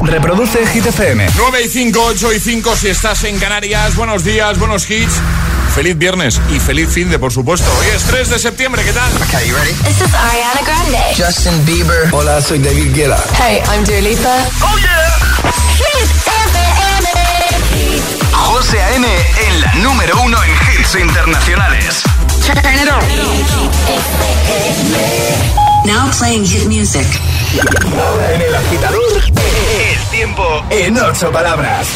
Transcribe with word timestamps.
Reproduce 0.00 0.66
Hit 0.66 0.86
FM. 0.86 1.26
9 1.36 1.62
y 1.64 1.68
5, 1.68 2.00
8 2.04 2.32
y 2.32 2.40
5 2.40 2.76
si 2.76 2.88
estás 2.88 3.24
en 3.24 3.38
Canarias. 3.38 3.94
Buenos 3.96 4.24
días, 4.24 4.58
buenos 4.58 4.88
hits. 4.90 5.20
Feliz 5.74 5.96
viernes 5.96 6.40
y 6.50 6.60
feliz 6.60 6.88
fin 6.90 7.10
de, 7.10 7.18
por 7.18 7.32
supuesto. 7.32 7.66
Hoy 7.80 7.86
es 7.94 8.02
3 8.04 8.30
de 8.30 8.38
septiembre, 8.38 8.82
¿qué 8.84 8.92
tal? 8.92 9.10
Okay, 9.22 9.48
you 9.48 9.54
ready? 9.56 9.72
This 9.84 10.00
is 10.00 10.14
Ariana 10.14 10.60
Grande. 10.64 10.98
Justin 11.16 11.64
Bieber. 11.64 12.08
Hola, 12.12 12.40
soy 12.42 12.58
David 12.58 12.94
Guetta. 12.94 13.22
Hey, 13.38 13.62
I'm 13.72 13.84
Dua 13.84 14.00
Lipa. 14.00 14.36
Oh 14.60 14.78
yeah. 14.78 15.18
Hit 15.76 16.10
FM. 16.26 17.08
José 18.32 18.82
A.M. 18.82 19.06
en 19.06 19.60
la 19.62 19.74
número 19.76 20.20
uno 20.22 20.36
en 20.44 20.50
hits 20.78 20.94
internacionales. 20.94 22.02
Turn 22.44 22.58
it 22.74 22.88
on. 22.90 23.02
Now 25.86 26.10
playing 26.10 26.44
hit 26.44 26.66
music. 26.66 27.06
En 27.54 28.40
el 28.40 28.54
agitador, 28.54 29.22
el 29.26 30.10
tiempo 30.10 30.42
en 30.70 30.96
ocho 30.96 31.30
palabras. 31.30 31.86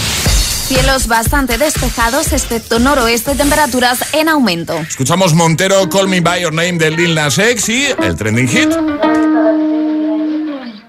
Cielos 0.67 1.07
bastante 1.07 1.57
despejados, 1.57 2.33
excepto 2.33 2.79
noroeste, 2.79 3.35
temperaturas 3.35 4.01
en 4.13 4.29
aumento. 4.29 4.77
Escuchamos 4.79 5.33
Montero, 5.33 5.89
Call 5.89 6.09
Me 6.09 6.21
By 6.21 6.43
Your 6.43 6.53
Name 6.53 6.75
de 6.75 6.91
Lil 6.91 7.15
Nas 7.15 7.39
X 7.39 7.69
y 7.71 7.87
el 8.03 8.17
trending 8.17 8.49
hit. 8.49 8.69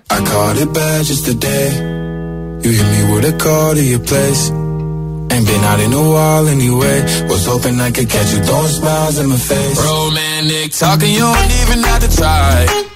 I 0.09 0.23
caught 0.23 0.57
it 0.57 0.73
bad 0.73 1.05
just 1.05 1.25
today. 1.25 1.69
You 2.63 2.71
hit 2.71 2.87
me 2.87 3.13
with 3.13 3.25
a 3.25 3.37
call 3.37 3.75
to 3.75 3.81
your 3.81 3.99
place. 3.99 4.49
Ain't 5.31 5.45
been 5.45 5.63
out 5.63 5.79
in 5.79 5.93
a 5.93 6.09
while 6.11 6.47
anyway. 6.47 7.03
Was 7.29 7.45
hoping 7.45 7.79
I 7.79 7.91
could 7.91 8.09
catch 8.09 8.33
you 8.33 8.43
throwing 8.43 8.67
smiles 8.67 9.19
in 9.19 9.29
my 9.29 9.37
face. 9.37 9.77
Romantic 9.85 10.71
talking, 10.73 11.13
you 11.13 11.19
don't 11.19 11.51
even 11.61 11.83
have 11.83 12.01
to 12.01 12.17
try. 12.17 12.86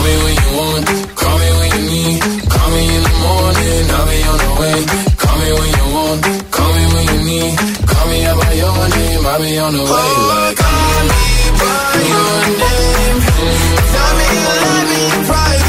Call 0.00 0.08
me 0.08 0.16
when 0.24 0.34
you 0.34 0.50
want, 0.56 0.86
call 1.14 1.36
me 1.36 1.48
when 1.60 1.70
you 1.76 1.82
need. 1.92 2.20
Call 2.48 2.70
me 2.70 2.82
in 2.96 3.02
the 3.04 3.14
morning, 3.20 3.84
I'll 3.92 4.08
be 4.08 4.18
on 4.32 4.38
the 4.40 4.50
way. 4.60 4.78
Call 5.20 5.36
me 5.36 5.48
when 5.60 5.70
you 5.76 5.86
want, 5.92 6.20
call 6.50 6.72
me 6.72 6.84
when 6.88 7.04
you 7.12 7.20
need. 7.28 7.52
Call 7.84 8.06
me 8.08 8.18
by 8.24 8.52
your 8.56 8.88
name, 8.96 9.26
I'll 9.28 9.40
be 9.44 9.58
on 9.58 9.72
the 9.76 9.84
way. 9.84 10.08
Like, 10.32 10.56
call 10.56 11.00
me 11.04 11.24
by 11.60 12.00
your 12.08 12.32
name. 12.64 13.18
Tell 13.92 14.12
me 14.16 14.28
love 14.48 14.88
me 14.88 15.59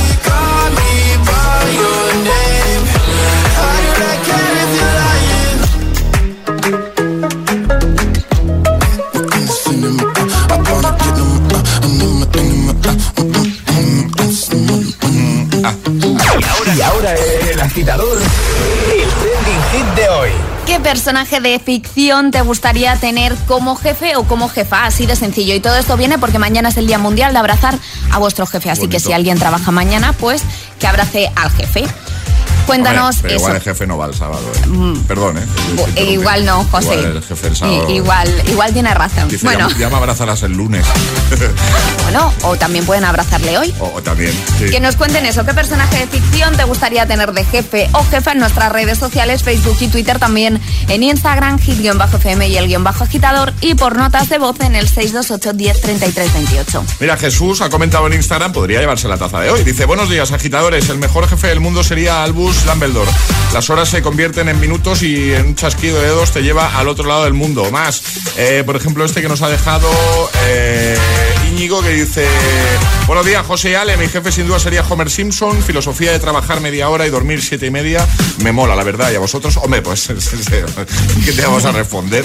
El 17.03 17.59
agitador, 17.59 18.15
el 18.15 19.09
trending 19.09 19.61
hit 19.71 19.95
de 19.95 20.09
hoy. 20.09 20.29
¿Qué 20.67 20.79
personaje 20.79 21.39
de 21.41 21.57
ficción 21.57 22.29
te 22.29 22.41
gustaría 22.41 22.95
tener 22.97 23.35
como 23.47 23.75
jefe 23.75 24.15
o 24.15 24.23
como 24.25 24.49
jefa? 24.49 24.85
Así 24.85 25.07
de 25.07 25.15
sencillo. 25.15 25.55
Y 25.55 25.59
todo 25.59 25.77
esto 25.77 25.97
viene 25.97 26.19
porque 26.19 26.37
mañana 26.37 26.69
es 26.69 26.77
el 26.77 26.85
Día 26.85 26.99
Mundial 26.99 27.33
de 27.33 27.39
abrazar 27.39 27.73
a 28.11 28.19
vuestro 28.19 28.45
jefe. 28.45 28.69
Así 28.69 28.87
que 28.87 28.99
si 28.99 29.13
alguien 29.13 29.39
trabaja 29.39 29.71
mañana, 29.71 30.13
pues 30.13 30.43
que 30.79 30.85
abrace 30.85 31.31
al 31.35 31.49
jefe. 31.49 31.85
Cuéntanos 32.71 33.15
Hombre, 33.17 33.21
pero 33.21 33.33
eso. 33.35 33.41
igual 33.41 33.55
el 33.57 33.61
jefe 33.61 33.87
no 33.87 33.97
va 33.97 34.05
el 34.05 34.13
sábado. 34.15 34.43
¿eh? 34.55 34.93
Perdón, 35.07 35.37
¿eh? 35.39 36.01
Igual 36.11 36.45
no, 36.45 36.63
José. 36.71 36.93
Igual 36.95 37.17
el 37.17 37.23
jefe 37.23 37.47
el 37.47 37.55
sábado. 37.57 37.89
I- 37.89 37.93
igual, 37.95 38.43
igual 38.47 38.73
tiene 38.73 38.93
razón. 38.93 39.27
Dice, 39.27 39.45
bueno, 39.45 39.69
ya, 39.71 39.77
ya 39.77 39.89
me 39.89 39.95
abrazarás 39.97 40.41
el 40.43 40.53
lunes. 40.53 40.85
bueno, 42.03 42.33
o 42.43 42.55
también 42.57 42.85
pueden 42.85 43.03
abrazarle 43.05 43.57
hoy. 43.57 43.73
o, 43.79 43.91
o 43.95 44.01
también. 44.01 44.31
sí. 44.57 44.65
Que 44.69 44.79
nos 44.79 44.95
cuenten 44.95 45.25
eso, 45.25 45.45
qué 45.45 45.53
personaje 45.53 45.97
de 45.99 46.07
ficción 46.07 46.55
te 46.55 46.63
gustaría 46.63 47.05
tener 47.07 47.31
de 47.33 47.43
jefe 47.45 47.89
o 47.93 48.03
jefa 48.05 48.31
en 48.31 48.39
nuestras 48.39 48.71
redes 48.71 48.97
sociales, 48.97 49.43
Facebook 49.43 49.77
y 49.81 49.87
Twitter, 49.87 50.19
también 50.19 50.61
en 50.87 51.03
Instagram, 51.03 51.59
hit-fm 51.59 52.47
y 52.47 52.57
el 52.57 52.67
guion 52.67 52.83
bajo 52.83 53.03
agitador 53.03 53.53
y 53.61 53.75
por 53.75 53.95
notas 53.97 54.29
de 54.29 54.37
voz 54.37 54.59
en 54.61 54.75
el 54.75 54.87
628 54.87 55.53
10 55.53 55.81
33 55.81 56.33
28. 56.33 56.83
Mira, 56.99 57.17
Jesús 57.17 57.61
ha 57.61 57.69
comentado 57.69 58.07
en 58.07 58.13
Instagram, 58.13 58.51
podría 58.53 58.79
llevarse 58.79 59.07
la 59.07 59.17
taza 59.17 59.39
de 59.39 59.49
hoy. 59.49 59.63
Dice, 59.63 59.85
buenos 59.85 60.09
días, 60.09 60.31
agitadores. 60.31 60.89
El 60.89 60.97
mejor 60.97 61.27
jefe 61.27 61.47
del 61.47 61.59
mundo 61.59 61.83
sería 61.83 62.23
Albus 62.23 62.60
Dumbledore. 62.65 63.09
Las 63.53 63.69
horas 63.69 63.89
se 63.89 64.01
convierten 64.01 64.47
en 64.49 64.59
minutos 64.59 65.03
y 65.03 65.33
en 65.33 65.47
un 65.47 65.55
chasquido 65.55 65.99
de 65.99 66.05
dedos 66.05 66.31
te 66.31 66.41
lleva 66.41 66.77
al 66.77 66.87
otro 66.87 67.05
lado 67.05 67.25
del 67.25 67.33
mundo. 67.33 67.69
Más, 67.71 68.01
eh, 68.37 68.63
por 68.65 68.75
ejemplo, 68.75 69.03
este 69.03 69.21
que 69.21 69.27
nos 69.27 69.41
ha 69.41 69.49
dejado 69.49 69.89
eh, 70.45 70.97
Íñigo, 71.49 71.81
que 71.81 71.89
dice, 71.89 72.25
buenos 73.07 73.25
días, 73.25 73.45
José 73.45 73.71
y 73.71 73.73
Ale. 73.75 73.97
Mi 73.97 74.07
jefe 74.07 74.31
sin 74.31 74.47
duda 74.47 74.59
sería 74.59 74.83
Homer 74.87 75.09
Simpson. 75.09 75.61
Filosofía 75.61 76.11
de 76.13 76.19
trabajar 76.19 76.61
media 76.61 76.89
hora 76.89 77.05
y 77.05 77.09
dormir 77.09 77.41
siete 77.43 77.65
y 77.65 77.71
media. 77.71 78.07
Me 78.39 78.53
mola, 78.53 78.75
la 78.75 78.83
verdad. 78.83 79.11
Y 79.11 79.15
a 79.15 79.19
vosotros, 79.19 79.57
hombre, 79.57 79.81
pues, 79.81 80.07
¿qué 81.25 81.31
te 81.33 81.41
vamos 81.41 81.65
a 81.65 81.71
responder? 81.73 82.23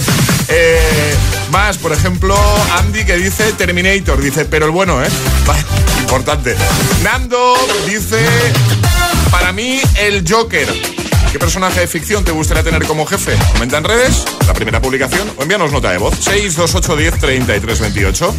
Eh, 0.49 1.15
más, 1.51 1.79
por 1.79 1.93
ejemplo, 1.93 2.37
Andy 2.79 3.05
que 3.05 3.17
dice 3.17 3.53
Terminator. 3.53 4.21
Dice, 4.21 4.45
pero 4.45 4.67
el 4.67 4.71
bueno, 4.71 5.03
¿eh? 5.03 5.09
Importante. 6.01 6.55
Nando 7.03 7.55
dice, 7.87 8.25
para 9.31 9.53
mí, 9.53 9.81
el 9.99 10.16
Joker. 10.25 10.69
¿Qué 11.33 11.39
personaje 11.39 11.81
de 11.81 11.87
ficción 11.87 12.25
te 12.25 12.33
gustaría 12.33 12.63
tener 12.63 12.85
como 12.87 13.05
jefe? 13.05 13.37
Comenta 13.53 13.79
en 13.79 13.85
redes, 13.85 14.25
la 14.47 14.55
primera 14.55 14.81
publicación, 14.81 15.31
o 15.37 15.43
envíanos 15.43 15.73
nota 15.73 15.91
de 15.91 15.99
voz. 15.99 16.15
628 16.15 16.97
10 16.97 17.19
33 17.19 17.81
28. 17.81 18.35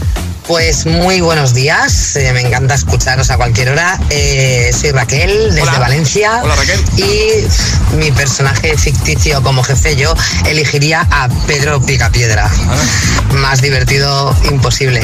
Pues 0.47 0.85
muy 0.85 1.19
buenos 1.19 1.53
días, 1.53 2.15
eh, 2.15 2.31
me 2.31 2.39
encanta 2.39 2.73
escucharos 2.75 3.29
a 3.31 3.35
cualquier 3.35 3.67
hora. 3.69 3.99
Eh, 4.09 4.71
soy 4.79 4.91
Raquel 4.91 5.49
desde 5.53 5.61
Hola. 5.63 5.79
Valencia 5.79 6.39
Hola, 6.41 6.55
Raquel. 6.55 6.79
y 6.95 7.95
mi 7.97 8.11
personaje 8.13 8.77
ficticio 8.77 9.43
como 9.43 9.61
jefe 9.61 9.97
yo 9.97 10.13
elegiría 10.45 11.05
a 11.11 11.27
Pedro 11.47 11.81
Picapiedra. 11.81 12.49
Ah. 12.49 13.33
Más 13.33 13.61
divertido 13.61 14.33
imposible. 14.49 15.01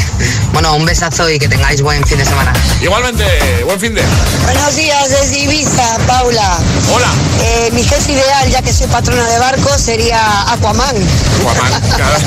Bueno, 0.54 0.75
un 0.75 0.86
besazo 0.86 1.30
y 1.30 1.38
que 1.40 1.50
tengáis 1.50 1.81
buen 1.81 2.06
fin 2.07 2.19
de 2.19 2.25
semana. 2.25 2.54
Igualmente, 2.81 3.25
buen 3.66 3.80
fin 3.81 3.94
de. 3.95 4.01
Buenos 4.45 4.75
días 4.78 5.10
desde 5.10 5.40
Ibiza, 5.40 5.98
Paula. 6.07 6.57
Hola. 6.94 7.07
Eh, 7.44 7.69
mi 7.74 7.84
jefe 7.84 8.13
ideal, 8.13 8.50
ya 8.50 8.62
que 8.62 8.72
soy 8.72 8.88
patrona 8.88 9.28
de 9.30 9.40
barco, 9.40 9.78
sería 9.78 10.54
Aquaman. 10.54 10.95
Guamán. 11.42 11.81
Cada- 11.98 12.19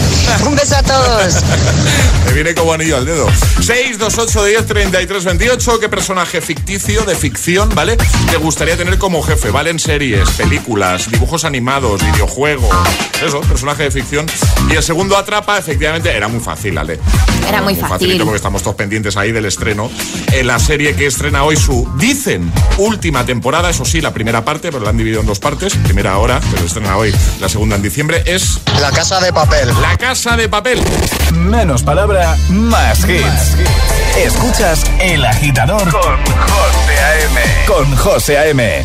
Un 0.47 0.55
beso 0.55 0.77
a 0.77 0.83
todos. 0.83 1.35
Me 2.27 2.33
viene 2.33 2.55
como 2.55 2.75
anillo 2.75 2.97
al 2.99 3.06
dedo. 3.07 3.27
628 3.61 4.45
10 4.45 4.67
33 4.67 5.25
28. 5.25 5.81
¿Qué 5.81 5.89
personaje 5.89 6.41
ficticio, 6.41 7.03
de 7.05 7.15
ficción, 7.15 7.71
¿vale? 7.75 7.97
Te 8.31 8.37
gustaría 8.37 8.77
tener 8.77 8.99
como 8.99 9.23
jefe, 9.23 9.51
¿vale? 9.51 9.71
En 9.71 9.79
series, 9.79 10.29
películas, 10.31 11.11
dibujos 11.11 11.45
animados, 11.45 12.05
videojuegos. 12.13 12.77
Eso, 13.25 13.41
personaje 13.41 13.85
de 13.85 13.91
ficción. 13.91 14.27
Y 14.71 14.75
el 14.75 14.83
segundo 14.83 15.17
atrapa, 15.17 15.57
efectivamente, 15.57 16.15
era 16.15 16.29
muy 16.29 16.41
fácil, 16.41 16.77
Ale. 16.77 16.99
Era 17.49 17.63
muy, 17.63 17.77
fácil. 17.77 18.19
porque 18.19 18.37
estamos 18.37 18.63
todos 18.63 18.77
pendientes 18.77 19.17
ahí 19.17 19.33
del 19.33 19.47
estreno. 19.47 19.91
En 20.33 20.47
la 20.47 20.59
serie 20.59 20.95
que 20.97 21.07
estrena 21.07 21.45
hoy 21.45 21.57
su, 21.57 21.89
dicen, 21.97 22.53
última 22.77 23.25
temporada, 23.25 23.71
eso 23.71 23.85
sí, 23.85 24.01
la 24.01 24.13
primera 24.13 24.45
parte, 24.45 24.71
pero 24.73 24.83
la 24.83 24.91
han 24.91 24.97
dividido 24.97 25.21
en 25.21 25.27
dos 25.27 25.39
partes. 25.39 25.75
Primera 25.77 26.19
hora, 26.19 26.41
pero 26.51 26.67
estrena 26.67 26.97
hoy 26.97 27.15
la 27.41 27.49
segunda 27.49 27.77
en 27.77 27.83
diciembre, 27.83 28.23
es 28.27 28.61
La 28.81 28.91
casa 28.91 29.21
de 29.21 29.33
papel. 29.33 29.69
La 29.81 29.97
Casa 29.97 30.37
de 30.37 30.49
Papel. 30.49 30.83
Menos 31.47 31.85
palabra, 31.85 32.37
más 32.49 33.09
hits. 33.09 33.57
Escuchas 34.17 34.85
El 35.01 35.25
Agitador 35.25 35.91
con 35.91 36.17
José 36.27 36.99
A.M. 36.99 37.41
Con 37.67 37.97
José 37.97 38.39
A.M. 38.39 38.85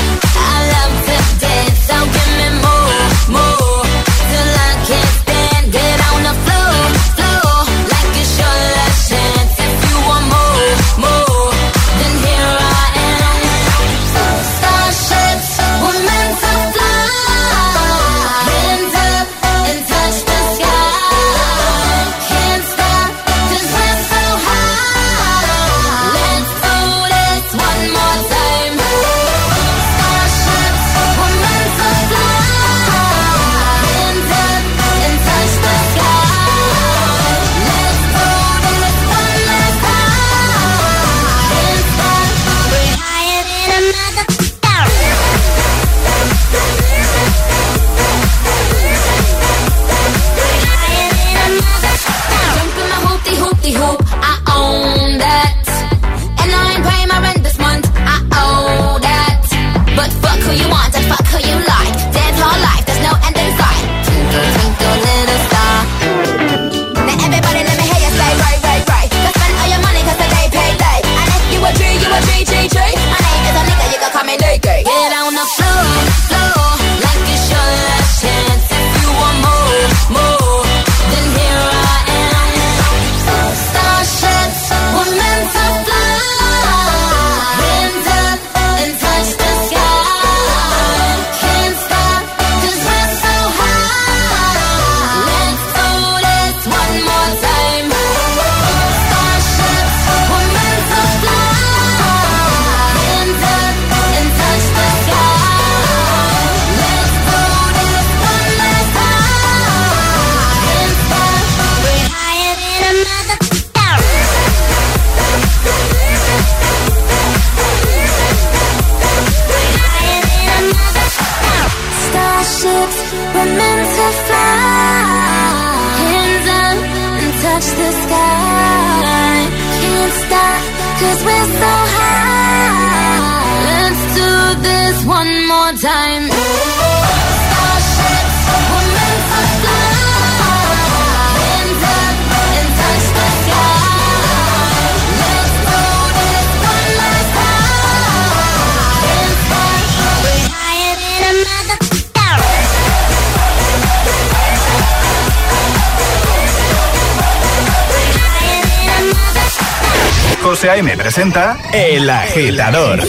Presenta 161.13 161.57
El 161.73 162.09
Agitador. 162.09 163.01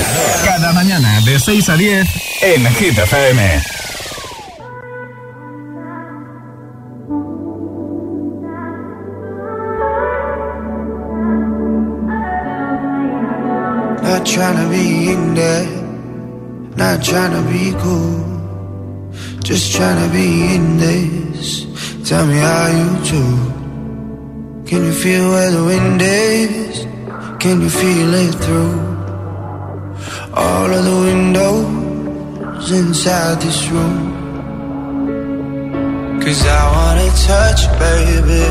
Cada 0.44 0.72
mañana 0.72 1.20
de 1.20 1.38
6 1.38 1.68
a 1.68 1.76
10 1.76 2.08
en 2.42 2.66
Hit 2.74 2.98
FM. 2.98 3.62
Not 14.02 14.26
trying 14.26 14.56
to 14.56 14.68
be 14.68 15.12
in 15.12 15.34
there, 15.34 15.68
not 16.74 17.04
trying 17.04 17.30
to 17.30 17.42
be 17.52 17.72
cool. 17.84 19.12
Just 19.44 19.76
trying 19.76 20.02
to 20.04 20.12
be 20.12 20.56
in 20.56 20.78
this. 20.78 21.66
Tell 22.04 22.26
me 22.26 22.34
how 22.34 22.66
you 22.66 22.98
do. 23.12 23.22
Can 24.66 24.86
you 24.86 24.92
feel 24.92 25.30
where 25.30 25.52
the 25.52 25.64
wind 25.64 26.02
is? 26.02 27.01
Can 27.42 27.60
you 27.60 27.70
feel 27.70 28.14
it 28.14 28.34
through 28.36 28.74
all 30.32 30.70
of 30.78 30.84
the 30.84 30.98
windows 31.08 32.70
inside 32.70 33.40
this 33.40 33.68
room? 33.68 33.98
Cause 36.22 36.46
I 36.46 36.62
wanna 36.76 37.10
touch 37.26 37.62
you, 37.64 37.72
baby. 37.82 38.44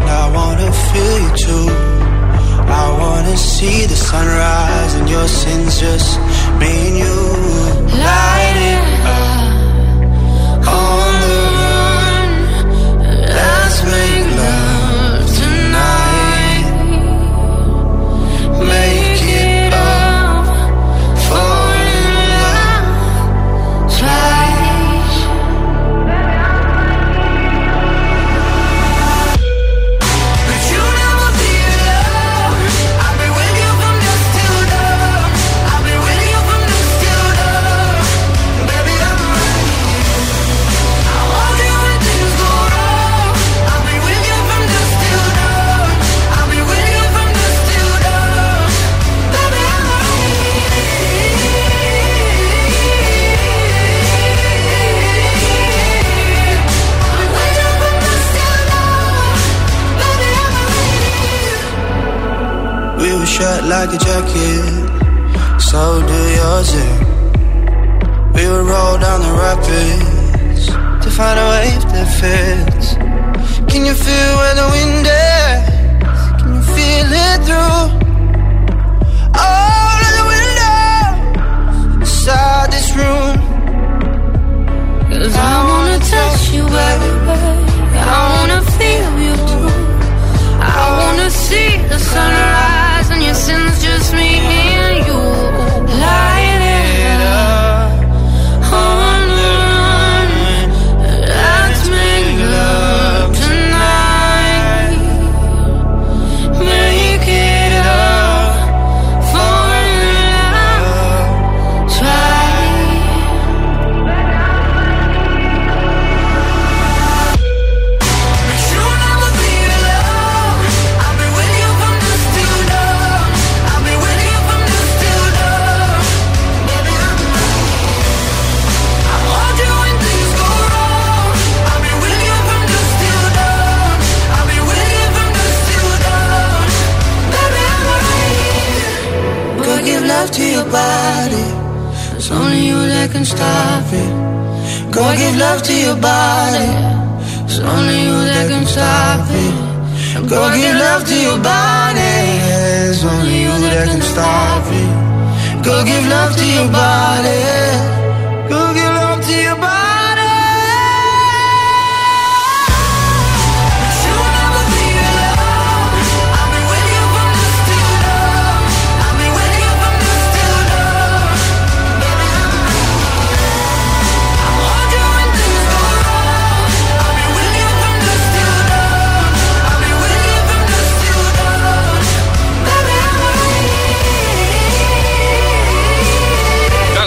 And 0.00 0.10
I 0.22 0.26
wanna 0.36 0.70
feel 0.90 1.18
you 1.24 1.32
too. 1.46 1.68
I 2.82 2.86
wanna 3.00 3.36
see 3.38 3.86
the 3.86 3.96
sunrise 3.96 4.94
and 4.96 5.08
your 5.08 5.28
sins 5.28 5.80
just 5.80 6.20
me 6.60 6.72
and 6.88 6.98
you. 6.98 7.18
Light 8.04 8.56
it 8.70 9.06
up 9.06 9.35
like 63.44 63.92
a 63.92 63.98
jacket. 63.98 65.60
So 65.60 66.00
do 66.00 66.20
yours. 66.38 66.74
Yeah. 66.74 68.32
We 68.34 68.46
would 68.48 68.66
roll 68.66 68.98
down 68.98 69.20
the 69.20 69.32
rapids 69.32 70.66
to 71.04 71.10
find 71.10 71.38
a 71.38 71.46
wave 71.52 71.82
that 71.92 72.08
fits. 72.18 72.94
Can 73.70 73.84
you 73.84 73.94
feel 73.94 74.32
where 74.40 74.54
the 74.54 74.68
wind 74.74 75.06
is? 75.06 76.42
Can 76.42 76.54
you 76.54 76.62
feel 76.62 77.08
it 77.12 77.44
through 77.44 77.95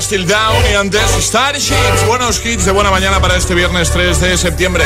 Still 0.09 0.25
Down 0.25 0.63
y 0.71 0.73
antes 0.73 1.03
Starships. 1.19 2.07
Buenos 2.07 2.43
hits 2.43 2.65
de 2.65 2.71
buena 2.71 2.89
mañana 2.89 3.21
para 3.21 3.35
este 3.37 3.53
viernes 3.53 3.91
3 3.91 4.19
de 4.19 4.37
septiembre. 4.39 4.83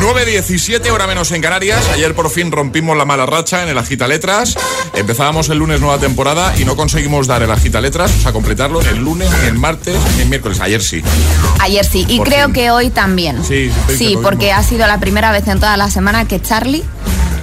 9.17, 0.00 0.90
hora 0.90 1.06
menos 1.06 1.30
en 1.30 1.40
Canarias. 1.40 1.88
Ayer 1.90 2.16
por 2.16 2.28
fin 2.30 2.50
rompimos 2.50 2.96
la 2.96 3.04
mala 3.04 3.26
racha 3.26 3.62
en 3.62 3.68
el 3.68 3.78
Agita 3.78 4.08
Letras. 4.08 4.56
Empezábamos 4.94 5.48
el 5.50 5.58
lunes 5.58 5.80
nueva 5.80 5.98
temporada 5.98 6.52
y 6.58 6.64
no 6.64 6.74
conseguimos 6.74 7.28
dar 7.28 7.44
el 7.44 7.50
Agita 7.52 7.80
Letras, 7.80 8.10
o 8.18 8.22
sea, 8.22 8.32
completarlo 8.32 8.82
ni 8.82 8.88
el 8.88 8.98
lunes, 9.04 9.30
ni 9.42 9.46
el 9.50 9.54
martes, 9.56 9.96
ni 10.16 10.22
el 10.22 10.28
miércoles. 10.30 10.58
Ayer 10.58 10.82
sí. 10.82 11.00
Ayer 11.60 11.84
sí, 11.84 12.04
y 12.08 12.16
Por 12.18 12.26
creo 12.26 12.46
fin. 12.46 12.54
que 12.54 12.70
hoy 12.72 12.90
también. 12.90 13.44
Sí, 13.44 13.70
Sí, 13.96 14.14
lo 14.14 14.22
porque 14.22 14.50
ha 14.50 14.64
sido 14.64 14.88
la 14.88 14.98
primera 14.98 15.30
vez 15.30 15.46
en 15.46 15.60
toda 15.60 15.76
la 15.76 15.92
semana 15.92 16.26
que 16.26 16.42
Charlie 16.42 16.82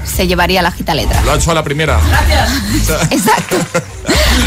se 0.06 0.28
llevaría 0.28 0.62
la 0.62 0.72
gita 0.72 0.94
letra. 0.94 1.22
Lo 1.24 1.32
ha 1.32 1.36
hecho 1.36 1.52
a 1.52 1.54
la 1.54 1.64
primera. 1.64 2.00
Exacto. 3.12 3.58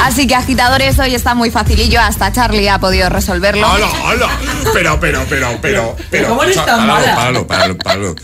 Así 0.03 0.27
que 0.27 0.35
agitadores 0.35 0.99
hoy 0.99 1.15
está 1.15 1.35
muy 1.35 1.51
facilillo, 1.51 2.01
hasta 2.01 2.33
Charlie 2.33 2.69
ha 2.69 2.79
podido 2.79 3.09
resolverlo. 3.09 3.67
¡Hala, 3.67 3.89
hala! 4.05 4.29
Pero, 4.73 4.99
pero, 5.01 5.25
pero, 5.29 5.59
pero, 5.63 5.97
pero. 6.11 6.29
¿Cómo 6.29 6.43
eres 6.45 6.57
tan 6.65 6.87
mala? 6.87 7.15
páralo, 7.17 7.47
páralo. 7.47 8.15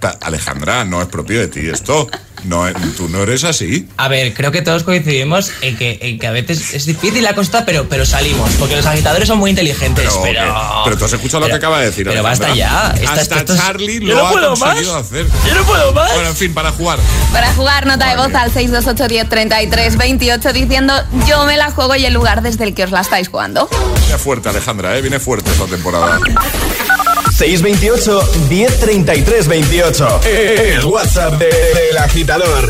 Ta- 0.00 0.18
Alejandra, 0.22 0.84
no 0.84 1.00
es 1.02 1.08
propio 1.08 1.40
de 1.40 1.48
ti 1.48 1.68
esto. 1.68 2.08
No, 2.44 2.64
tú 2.96 3.08
no 3.08 3.22
eres 3.22 3.44
así. 3.44 3.88
A 3.96 4.08
ver, 4.08 4.34
creo 4.34 4.52
que 4.52 4.62
todos 4.62 4.82
coincidimos 4.84 5.50
en 5.62 5.76
que, 5.76 5.98
en 6.02 6.18
que 6.18 6.26
a 6.26 6.30
veces 6.30 6.74
es 6.74 6.84
difícil 6.86 7.22
la 7.22 7.34
costa, 7.34 7.64
pero, 7.64 7.88
pero 7.88 8.04
salimos. 8.04 8.50
Porque 8.58 8.76
los 8.76 8.84
agitadores 8.86 9.28
son 9.28 9.38
muy 9.38 9.50
inteligentes. 9.50 10.04
Pero, 10.10 10.22
Pero, 10.22 10.54
que- 10.54 10.60
pero 10.84 10.98
tú 10.98 11.04
has 11.06 11.12
escuchado 11.14 11.40
lo 11.40 11.46
que 11.46 11.54
acaba 11.54 11.80
de 11.80 11.86
decir. 11.86 12.06
Pero 12.06 12.20
Alejandra. 12.20 12.48
basta 12.48 12.56
ya. 12.58 12.94
Esta- 13.00 13.20
Hasta 13.20 13.36
esto 13.40 13.56
Charlie 13.56 14.00
lo 14.00 14.14
no 14.14 14.26
ha 14.26 14.30
puedo 14.32 14.54
conseguido 14.54 14.94
más. 14.94 15.06
hacer. 15.06 15.26
Yo 15.48 15.54
no 15.54 15.64
puedo 15.64 15.92
más. 15.92 16.12
Bueno, 16.12 16.28
en 16.28 16.36
fin, 16.36 16.52
para 16.54 16.70
jugar. 16.72 16.98
Para 17.32 17.52
jugar, 17.54 17.86
nota 17.86 18.08
de 18.10 18.16
voz 18.16 18.34
al 18.34 18.52
628 18.52 19.08
10 19.08 19.28
33 19.28 19.96
28 19.96 20.52
diciendo 20.52 20.92
yo 21.26 21.44
me 21.46 21.56
la 21.56 21.70
juego 21.70 21.94
y 21.96 22.04
el 22.04 22.12
lugar 22.14 22.42
desde 22.42 22.64
el 22.64 22.74
que 22.74 22.84
os 22.84 22.90
la 22.90 23.00
estáis 23.00 23.28
jugando. 23.28 23.68
Viene 24.02 24.18
fuerte, 24.18 24.48
Alejandra, 24.50 24.96
¿eh? 24.96 25.00
Viene 25.00 25.18
fuerte 25.18 25.50
esta 25.50 25.64
temporada. 25.66 26.18
628 27.34 28.22
1033 28.48 29.42
28. 29.42 30.02
El 30.24 30.84
WhatsApp 30.86 31.38
de- 31.38 31.46
del 31.50 31.98
agitador. 31.98 32.68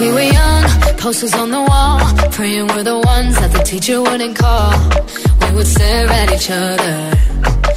We 0.00 0.10
were 0.12 0.20
young, 0.38 0.64
posters 0.98 1.34
on 1.34 1.50
the 1.50 1.62
wall, 1.62 2.00
praying 2.32 2.66
we're 2.68 2.82
the 2.82 2.98
ones 2.98 3.34
that 3.40 3.52
the 3.52 3.62
teacher 3.62 4.02
wouldn't 4.02 4.36
call. 4.36 4.72
We 5.40 5.54
would 5.56 5.66
stare 5.66 6.08
at 6.08 6.32
each 6.36 6.50
other, 6.50 6.96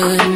good. 0.00 0.29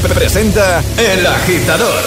Presenta 0.00 0.80
El 0.96 1.26
Agitador. 1.26 2.04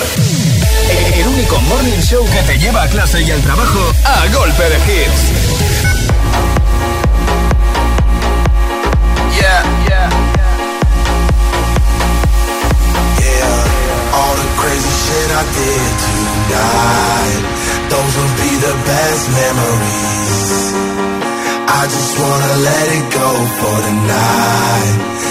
El 1.13 1.27
único 1.27 1.59
morning 1.61 1.99
show 2.01 2.25
que 2.31 2.41
te 2.43 2.57
lleva 2.57 2.83
a 2.83 2.87
clase 2.87 3.21
y 3.21 3.29
al 3.29 3.41
trabajo 3.41 3.79
a 4.05 4.27
golpe 4.33 4.63
de 4.63 4.75
hits. 4.77 5.21
Yeah, 9.35 9.63
yeah. 9.87 10.09
Yeah, 13.19 14.13
all 14.15 14.35
the 14.35 14.47
crazy 14.55 14.93
shit 15.03 15.29
I 15.31 15.43
did 15.51 15.91
tonight. 16.07 17.43
Those 17.89 18.13
will 18.15 18.35
be 18.39 18.51
the 18.67 18.75
best 18.87 19.29
memories. 19.35 20.73
I 21.67 21.83
just 21.87 22.19
wanna 22.19 22.55
let 22.63 22.87
it 22.87 23.05
go 23.11 23.29
for 23.59 23.81
the 23.81 23.93
night. 24.07 25.30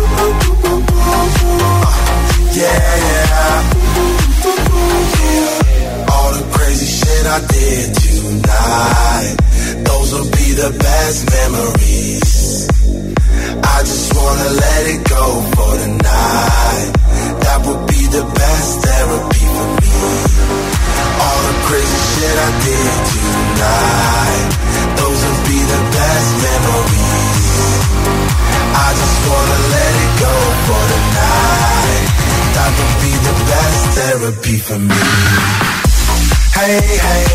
I 7.33 7.39
did 7.47 7.95
tonight. 7.95 9.35
Those 9.85 10.11
will 10.11 10.29
be 10.31 10.51
the 10.51 10.75
best 10.77 11.29
memories. 11.31 12.50
Hey, 36.71 36.97
hey. 36.99 37.30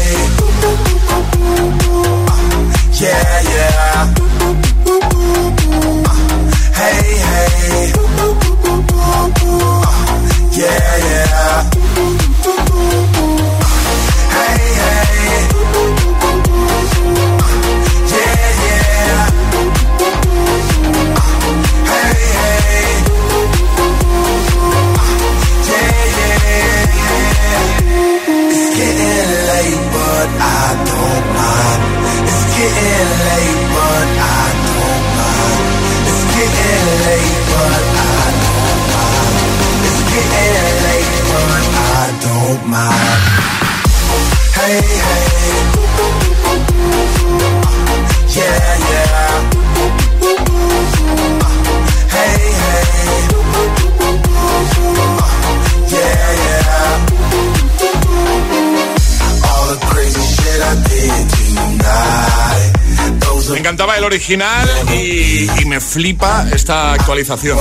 Original 64.26 64.68
y, 64.92 65.48
y 65.60 65.64
me 65.66 65.80
flipa 65.80 66.44
esta 66.52 66.94
actualización. 66.94 67.56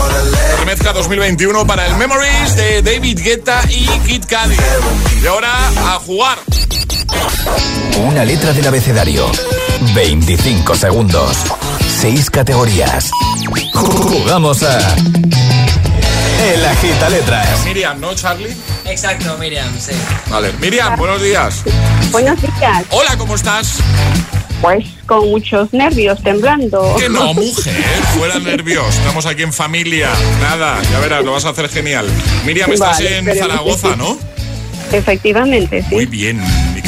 Remezcla 0.58 0.94
2021 0.94 1.68
para 1.68 1.86
el 1.86 1.96
Memories 1.96 2.56
de 2.56 2.82
David 2.82 3.20
Guetta 3.24 3.62
y 3.70 3.86
Kid 4.08 4.24
Cudi. 4.24 4.56
Y 5.22 5.28
ahora 5.28 5.52
a 5.68 6.00
jugar. 6.00 6.40
Una 8.00 8.26
letra 8.26 8.52
del 8.52 8.66
abecedario. 8.66 9.32
25 9.94 10.76
segundos. 10.76 11.38
6 12.02 12.32
categorías. 12.32 13.12
Jugamos 13.76 14.64
a. 14.64 14.80
El 16.52 16.66
Agita 16.66 17.10
Letras. 17.12 17.64
Miriam, 17.66 18.00
¿no, 18.00 18.16
Charlie? 18.16 18.56
Exacto, 18.86 19.38
Miriam, 19.38 19.72
sí. 19.80 19.94
Vale. 20.32 20.52
Miriam, 20.54 20.98
buenos 20.98 21.22
días. 21.22 21.62
Buenos 22.12 22.42
días. 22.42 22.86
Hola, 22.90 23.16
¿cómo 23.18 23.36
estás? 23.36 23.78
Pues 24.62 24.86
con 25.06 25.30
muchos 25.30 25.74
nervios, 25.74 26.22
temblando. 26.24 26.96
Que 26.98 27.10
no, 27.10 27.34
mujer, 27.34 27.74
fuera 28.18 28.40
nervios. 28.40 28.96
Estamos 28.96 29.26
aquí 29.26 29.44
en 29.44 29.54
familia. 29.54 30.10
Nada, 30.42 30.82
ya 30.92 31.00
verás, 31.00 31.24
lo 31.24 31.34
vas 31.34 31.46
a 31.46 31.50
hacer 31.50 31.70
genial. 31.70 32.08
Miriam, 32.46 32.72
estás 32.72 32.98
Vale, 32.98 33.18
en 33.18 33.38
Zaragoza, 33.38 33.94
sí. 33.94 33.96
¿no? 33.98 34.18
Efectivamente, 34.92 35.84
sí. 35.88 35.96
Muy 35.96 36.06
bien. 36.06 36.42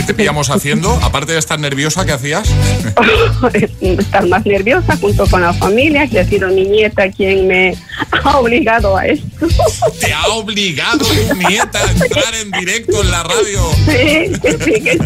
¿Y 0.08 0.12
qué 0.12 0.13
te 0.13 0.17
pillamos 0.20 0.50
haciendo? 0.50 0.89
Aparte 1.04 1.34
de 1.34 1.39
estar 1.39 1.60
nerviosa, 1.60 2.06
¿qué 2.06 2.13
hacías? 2.13 2.48
Estar 3.82 4.26
más 4.28 4.46
nerviosa 4.46 4.96
junto 4.96 5.28
con 5.28 5.41
la 5.41 5.54
familia, 5.54 6.08
que 6.08 6.22
ha 6.22 6.26
sido 6.26 6.48
mi 6.48 6.63
nieta 6.63 7.12
quien 7.12 7.46
me 7.46 7.76
ha 8.24 8.38
obligado 8.38 8.96
a 8.96 9.06
esto. 9.06 9.26
Te 10.00 10.13
ha 10.13 10.28
obligado 10.28 11.00
tu 11.06 11.34
nieta 11.36 11.80
a 11.80 11.91
entrar 11.91 12.36
en 12.41 12.52
directo 12.52 13.02
en 13.04 13.12
la 13.12 13.24
radio. 13.24 13.70
Sí, 13.86 14.32
que 14.41 14.58
sí, 14.63 14.82
que 14.82 14.98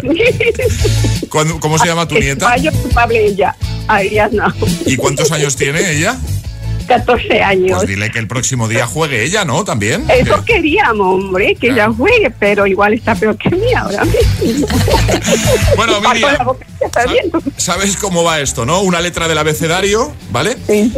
sí. 0.68 1.26
¿Cuándo- 1.28 1.58
¿Cómo 1.58 1.78
se 1.80 1.86
llama 1.88 2.06
tu 2.06 2.14
nieta? 2.16 2.48
Fallo 2.48 2.70
culpable 2.70 3.26
ella. 3.26 3.56
Ariana, 3.88 4.54
¿Y 4.86 4.96
cuántos 4.96 5.32
años 5.32 5.56
tiene 5.56 5.90
ella? 5.90 6.16
14 6.86 7.42
años. 7.42 7.78
Pues 7.78 7.88
dile 7.88 8.10
que 8.10 8.18
el 8.18 8.26
próximo 8.28 8.68
día 8.68 8.86
juegue 8.86 9.24
ella, 9.24 9.44
¿no? 9.44 9.64
También. 9.64 10.04
Eso 10.10 10.44
Que- 10.44 10.54
queríamos, 10.54 11.06
hombre, 11.24 11.54
que 11.60 11.68
ella 11.68 11.90
juegue, 11.96 12.30
pero 12.38 12.66
igual 12.66 12.94
está 12.94 13.14
peor 13.14 13.36
que 13.36 13.50
mí 13.50 13.72
ahora 13.76 14.04
mismo. 14.04 14.66
Bueno, 15.76 16.00
Miriam. 16.00 16.36
¿sabes 17.56 17.96
cómo 17.96 18.24
va 18.24 18.40
esto, 18.40 18.66
no? 18.66 18.80
Una 18.82 19.00
letra 19.00 19.28
del 19.28 19.38
abecedario, 19.38 20.12
¿vale? 20.30 20.56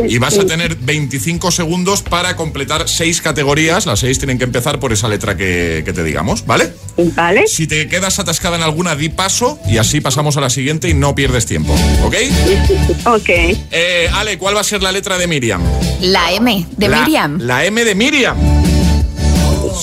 Y 0.08 0.18
vas 0.18 0.36
a 0.38 0.42
sí. 0.42 0.46
tener 0.46 0.74
25 0.76 1.50
segundos 1.50 2.02
para 2.02 2.36
completar 2.36 2.88
seis 2.88 3.20
categorías. 3.20 3.86
Las 3.86 4.00
seis 4.00 4.18
tienen 4.18 4.38
que 4.38 4.44
empezar 4.44 4.80
por 4.80 4.92
esa 4.92 5.08
letra 5.08 5.36
que, 5.36 5.82
que 5.84 5.92
te 5.92 6.02
digamos, 6.02 6.46
¿vale? 6.46 6.72
Vale. 6.96 7.46
Si 7.48 7.66
te 7.66 7.88
quedas 7.88 8.18
atascada 8.18 8.56
en 8.56 8.62
alguna, 8.62 8.94
di 8.94 9.08
paso 9.08 9.58
y 9.68 9.78
así 9.78 10.00
pasamos 10.00 10.36
a 10.36 10.40
la 10.40 10.50
siguiente 10.50 10.88
y 10.88 10.94
no 10.94 11.14
pierdes 11.14 11.46
tiempo, 11.46 11.74
¿ok? 12.04 12.14
Ok. 13.06 13.28
Eh, 13.28 14.08
Ale, 14.12 14.38
¿cuál 14.38 14.56
va 14.56 14.60
a 14.60 14.64
ser 14.64 14.82
la 14.82 14.92
letra 14.92 15.18
de 15.18 15.26
Miriam? 15.26 15.62
La 16.00 16.32
M 16.32 16.66
de 16.76 16.88
La- 16.88 17.00
Miriam. 17.00 17.38
La 17.40 17.64
M 17.64 17.84
de 17.84 17.94
Miriam. 17.94 18.36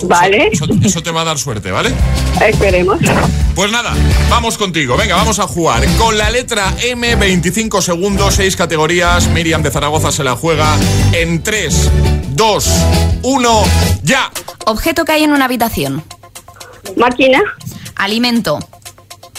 Vale. 0.04 0.48
Eso, 0.54 0.66
eso 0.84 1.04
te 1.04 1.12
va 1.12 1.22
a 1.22 1.26
dar 1.26 1.38
suerte, 1.38 1.70
¿vale? 1.70 1.92
Esperemos. 2.48 3.00
Pues 3.56 3.72
nada, 3.72 3.94
vamos 4.30 4.58
contigo. 4.58 4.96
Venga, 4.96 5.16
vamos 5.18 5.40
a 5.40 5.48
jugar. 5.48 5.86
Con 5.98 6.18
la 6.18 6.30
letra 6.32 6.74
M, 6.82 7.16
25 7.16 7.82
segundos, 7.82 8.36
6 8.36 8.56
categorías. 8.56 9.28
Miriam 9.28 9.62
de 9.62 9.70
Zaragoza 9.70 10.12
se 10.12 10.24
la 10.24 10.36
juega 10.38 10.78
en 11.12 11.44
3, 11.44 11.90
2, 12.30 12.70
1, 13.24 13.64
ya. 14.04 14.32
Objeto 14.66 15.04
que 15.04 15.12
hay 15.12 15.24
en 15.24 15.34
una 15.34 15.46
habitación. 15.46 16.04
Máquina. 16.96 17.42
Alimento. 17.96 18.60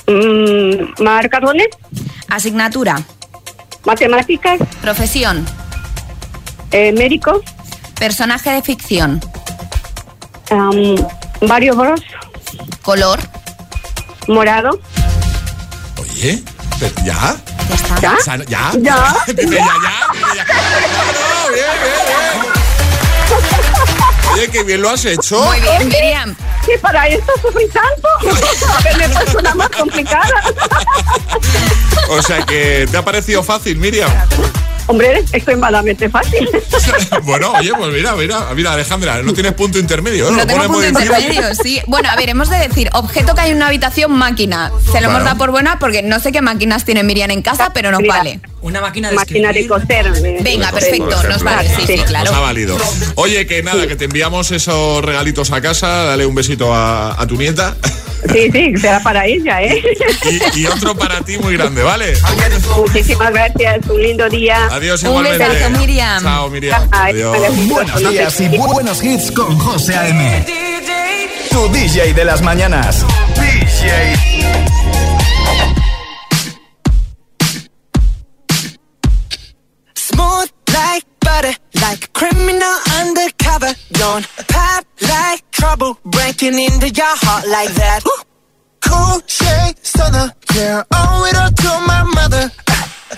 Mm, 0.07 1.03
marcadores. 1.03 1.69
Asignatura. 2.29 3.01
Matemáticas. 3.85 4.61
Profesión. 4.81 5.45
Eh, 6.71 6.93
médico. 6.93 7.43
Personaje 7.99 8.51
de 8.51 8.63
ficción. 8.63 9.21
am, 10.51 10.97
Mario 11.47 11.77
Bros. 11.77 12.01
Color. 12.83 13.21
Morado. 14.29 14.81
Oye, 16.01 16.43
pero 16.79 16.95
¿ya? 17.05 17.37
Ya 17.69 17.75
está. 17.75 18.01
¿Ya? 18.01 18.15
O 18.15 18.21
sea, 18.23 18.37
¿Ya? 18.39 18.45
Ya. 18.47 18.73
Ya, 18.81 19.15
bien, 19.35 19.51
bien, 19.51 19.51
bien. 19.51 19.63
Oye, 24.35 24.49
qué 24.49 24.63
bien 24.65 24.83
lo 24.83 24.91
has 24.91 25.05
hecho. 25.05 25.43
Muy 25.45 25.61
bien, 25.61 25.89
Miriam. 25.89 26.35
Que 26.65 26.79
para 26.79 27.09
esto 27.09 27.33
sufrí 27.41 27.69
tanto. 27.69 28.09
A 28.73 28.83
ver, 28.83 28.97
me 28.97 29.09
persona 29.09 29.55
más 29.55 29.71
complicada. 29.71 30.43
O 32.11 32.23
sea 32.23 32.43
que 32.43 32.87
te 32.91 32.97
ha 32.97 33.05
parecido 33.05 33.43
fácil, 33.43 33.77
Miriam. 33.79 34.11
Hombre, 34.87 35.25
esto 35.33 35.51
es 35.53 35.59
malamente 35.59 36.09
fácil. 36.09 36.49
Bueno, 37.23 37.53
oye, 37.53 37.71
pues 37.77 37.93
mira, 37.93 38.15
mira, 38.17 38.49
mira, 38.55 38.73
Alejandra, 38.73 39.23
no 39.23 39.33
tienes 39.33 39.53
punto 39.53 39.79
intermedio. 39.79 40.29
¿eh? 40.29 40.31
No 40.33 40.39
Lo 40.39 40.47
tengo 40.47 40.63
ponemos 40.63 40.85
punto 40.85 41.01
intermedio, 41.01 41.55
sí. 41.63 41.81
Bueno, 41.87 42.09
a 42.11 42.17
ver, 42.17 42.29
hemos 42.31 42.49
de 42.51 42.57
decir, 42.59 42.91
objeto 42.93 43.35
que 43.35 43.43
hay 43.43 43.51
en 43.51 43.57
una 43.57 43.69
habitación, 43.69 44.13
máquina. 44.13 44.73
Se 44.91 45.01
lo 45.01 45.09
hemos 45.09 45.25
dado 45.25 45.39
por 45.39 45.51
buena 45.51 45.79
porque 45.79 46.03
no 46.03 46.19
sé 46.21 46.33
qué 46.33 46.43
máquinas 46.43 46.85
tiene 46.85 47.03
Miriam 47.03 47.31
en 47.31 47.43
casa, 47.43 47.71
pero 47.73 47.91
nos 47.93 48.01
Mira. 48.01 48.17
vale. 48.17 48.41
Una 48.63 48.81
máquina 48.81 49.11
de 49.11 49.17
Máquina 49.17 49.53
de 49.53 49.67
coser. 49.67 50.07
eh, 50.25 50.39
Venga, 50.43 50.71
perfecto, 50.73 51.23
nos 51.29 51.43
vale, 51.43 51.69
sí, 51.75 51.83
sí, 51.87 51.99
claro. 52.07 52.31
Nos 52.31 52.35
ha 52.35 52.41
valido. 52.41 52.77
Oye, 53.17 53.47
que 53.47 53.63
nada, 53.63 53.87
que 53.87 53.97
te 53.97 54.05
enviamos 54.07 54.51
esos 54.51 55.05
regalitos 55.05 55.51
a 55.53 55.61
casa, 55.61 56.05
dale 56.05 56.27
un 56.27 56.35
besito 56.35 56.75
a, 56.75 57.21
a 57.21 57.27
tu 57.27 57.37
nieta 57.37 57.77
Sí, 58.31 58.51
sí, 58.53 58.73
será 58.77 59.01
para 59.01 59.27
ella, 59.27 59.63
¿eh? 59.63 59.83
y, 60.55 60.61
y 60.61 60.67
otro 60.67 60.95
para 60.95 61.21
ti 61.23 61.39
muy 61.39 61.57
grande, 61.57 61.83
¿vale? 61.83 62.15
Muchísimas 62.77 63.33
gracias, 63.33 63.87
un 63.89 64.01
lindo 64.01 64.29
día. 64.29 64.69
Adiós 64.71 65.03
Un 65.03 65.09
igualmente. 65.11 65.49
besazo, 65.49 65.71
Miriam. 65.79 66.23
Chao, 66.23 66.49
Miriam. 66.51 66.89
Ay, 66.93 67.13
Adiós. 67.15 67.37
adiós. 67.37 67.69
Buenos 67.69 68.11
días 68.11 68.41
y 68.41 68.45
bu- 68.49 68.73
buenos 68.73 69.03
hits 69.03 69.33
con 69.33 69.59
José 69.59 69.97
A.M. 69.97 70.45
Tu 71.51 71.69
DJ 71.69 72.15
de 72.15 72.25
las 72.25 72.43
mañanas. 72.43 73.05
DJ. 73.35 74.17
Smooth 79.95 80.51
like 80.73 81.05
butter, 81.21 81.53
like 81.81 82.05
a 82.05 82.09
criminal 82.09 82.77
undercover. 83.01 83.73
Don't 83.93 84.27
pop 84.49 84.85
like 85.03 85.45
trouble, 85.63 85.97
breaking 86.05 86.59
into 86.59 86.89
your 86.91 87.15
heart 87.23 87.47
like 87.47 87.73
that. 87.79 88.01
Cool 88.83 89.19
shade 89.29 89.77
stunner, 89.87 90.29
yeah, 90.57 90.83
owe 90.91 91.23
it 91.31 91.37
all 91.39 91.55
to 91.63 91.71
my 91.87 92.03
mother. 92.19 92.45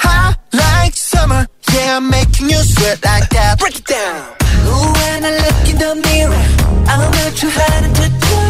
Hot 0.05 0.37
like 0.53 0.93
summer, 0.93 1.47
yeah, 1.73 1.97
I'm 1.97 2.11
making 2.11 2.51
you 2.53 2.61
sweat 2.73 2.99
like 3.03 3.31
that. 3.31 3.59
Break 3.59 3.77
it 3.81 3.87
down. 3.87 4.21
Ooh, 4.69 4.93
when 4.93 5.25
I 5.25 5.33
look 5.41 5.61
in 5.73 5.77
the 5.85 5.93
mirror, 6.05 6.45
I'm 6.93 7.01
not 7.17 7.33
too 7.41 7.49
hard 7.49 7.85
to 8.01 8.07
do. 8.29 8.41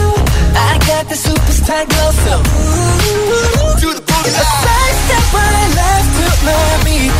I 0.59 0.73
got 0.91 1.05
the 1.13 1.19
superstar 1.27 1.83
glow, 1.87 2.11
so 2.25 2.35
ooh, 2.35 3.79
do 3.79 3.89
the 3.95 4.03
boogie. 4.11 4.35
A 4.43 4.47
side 4.63 4.97
step 5.07 5.25
right 5.39 5.71
left 5.79 6.11
to 6.19 6.27
my 6.47 6.67
beat. 6.83 7.15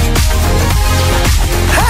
I 1.71 1.84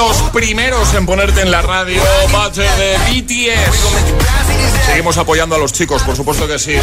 los 0.00 0.16
primeros 0.30 0.94
en 0.94 1.04
ponerte 1.04 1.42
en 1.42 1.50
la 1.50 1.60
radio 1.60 2.02
Bate 2.32 2.62
de 2.62 2.96
BTS. 3.10 4.86
Seguimos 4.86 5.18
apoyando 5.18 5.56
a 5.56 5.58
los 5.58 5.74
chicos, 5.74 6.02
por 6.02 6.16
supuesto 6.16 6.48
que 6.48 6.58
sí. 6.58 6.74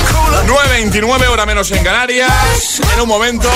9.29, 0.45 1.27
hora 1.27 1.47
menos 1.47 1.71
en 1.71 1.83
Canarias. 1.83 2.79
En 2.93 3.01
un 3.01 3.07
momento, 3.07 3.49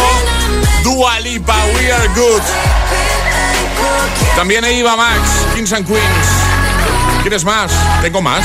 Dua 0.84 1.20
Lipa, 1.20 1.56
We 1.76 1.94
Are 1.94 2.08
Good. 2.08 2.42
También 4.36 4.66
Eva 4.66 4.96
Max, 4.96 5.30
Kings 5.54 5.74
and 5.74 5.86
Queens. 5.86 6.28
¿Quieres 7.22 7.44
más? 7.44 7.72
¿Tengo 8.02 8.20
más? 8.20 8.44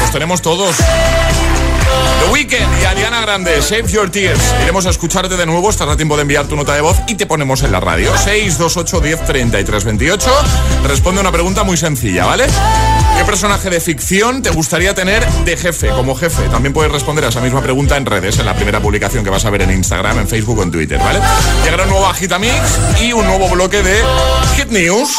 Pues 0.00 0.10
tenemos 0.10 0.42
todos. 0.42 0.74
The 1.80 2.32
Weeknd 2.32 2.82
y 2.82 2.84
Ariana 2.84 3.20
Grande, 3.20 3.62
Save 3.62 3.88
Your 3.88 4.10
Tears. 4.10 4.40
Iremos 4.62 4.86
a 4.86 4.90
escucharte 4.90 5.36
de 5.36 5.46
nuevo, 5.46 5.70
estará 5.70 5.96
tiempo 5.96 6.16
de 6.16 6.22
enviar 6.22 6.46
tu 6.46 6.56
nota 6.56 6.74
de 6.74 6.80
voz 6.80 6.96
y 7.06 7.14
te 7.14 7.26
ponemos 7.26 7.62
en 7.62 7.72
la 7.72 7.80
radio. 7.80 8.16
628 8.16 9.00
10 9.00 9.24
33 9.24 9.84
28. 9.84 10.30
Responde 10.84 11.20
una 11.20 11.32
pregunta 11.32 11.64
muy 11.64 11.76
sencilla, 11.76 12.26
¿vale? 12.26 12.46
¿Qué 13.16 13.24
personaje 13.24 13.70
de 13.70 13.80
ficción 13.80 14.42
te 14.42 14.50
gustaría 14.50 14.94
tener 14.94 15.26
de 15.44 15.56
jefe, 15.56 15.88
como 15.90 16.14
jefe? 16.14 16.48
También 16.48 16.72
puedes 16.72 16.90
responder 16.90 17.24
a 17.24 17.28
esa 17.28 17.40
misma 17.40 17.62
pregunta 17.62 17.96
en 17.96 18.06
redes, 18.06 18.38
en 18.38 18.46
la 18.46 18.54
primera 18.54 18.80
publicación 18.80 19.24
que 19.24 19.30
vas 19.30 19.44
a 19.44 19.50
ver 19.50 19.62
en 19.62 19.70
Instagram, 19.70 20.18
en 20.20 20.28
Facebook 20.28 20.58
o 20.58 20.62
en 20.62 20.70
Twitter, 20.70 20.98
¿vale? 20.98 21.20
Llegará 21.64 21.84
un 21.84 21.90
nuevo 21.90 22.06
Agitamix 22.06 22.54
y 23.02 23.12
un 23.12 23.26
nuevo 23.26 23.48
bloque 23.48 23.82
de 23.82 24.02
Hit 24.56 24.68
News. 24.70 25.10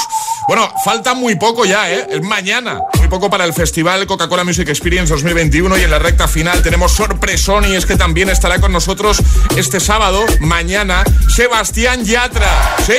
Bueno, 0.47 0.67
falta 0.84 1.13
muy 1.13 1.36
poco 1.36 1.65
ya, 1.65 1.91
¿eh? 1.91 2.08
Es 2.10 2.21
mañana. 2.24 2.80
Muy 2.97 3.08
poco 3.08 3.30
para 3.30 3.45
el 3.45 3.54
Festival 3.54 4.08
Coca-Cola 4.08 4.43
Music 4.43 4.67
Experience 4.67 5.13
2021 5.13 5.78
y 5.78 5.84
en 5.84 5.91
la 5.91 6.00
recta 6.00 6.28
final 6.28 6.50
tenemos 6.63 6.93
sorpresón 6.93 7.65
y 7.65 7.75
es 7.75 7.85
que 7.85 7.95
también 7.95 8.29
estará 8.29 8.59
con 8.59 8.71
nosotros 8.71 9.21
este 9.55 9.79
sábado, 9.79 10.25
mañana, 10.39 11.03
Sebastián 11.33 12.03
Yatra. 12.03 12.75
Sí, 12.85 12.95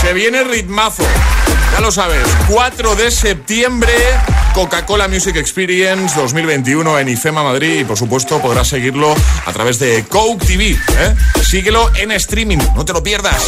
se 0.00 0.12
viene 0.12 0.44
ritmazo. 0.44 1.04
Ya 1.72 1.80
lo 1.80 1.90
sabes, 1.90 2.26
4 2.48 2.94
de 2.94 3.10
septiembre, 3.10 3.92
Coca-Cola 4.54 5.08
Music 5.08 5.36
Experience 5.36 6.14
2021 6.18 6.98
en 7.00 7.08
IFEMA 7.08 7.42
Madrid 7.42 7.80
y 7.80 7.84
por 7.84 7.98
supuesto 7.98 8.40
podrás 8.40 8.68
seguirlo 8.68 9.14
a 9.44 9.52
través 9.52 9.78
de 9.78 10.04
Coke 10.08 10.44
TV. 10.44 10.70
¿eh? 10.70 11.14
Síguelo 11.42 11.90
en 11.96 12.12
streaming, 12.12 12.58
no 12.76 12.84
te 12.84 12.92
lo 12.92 13.02
pierdas. 13.02 13.42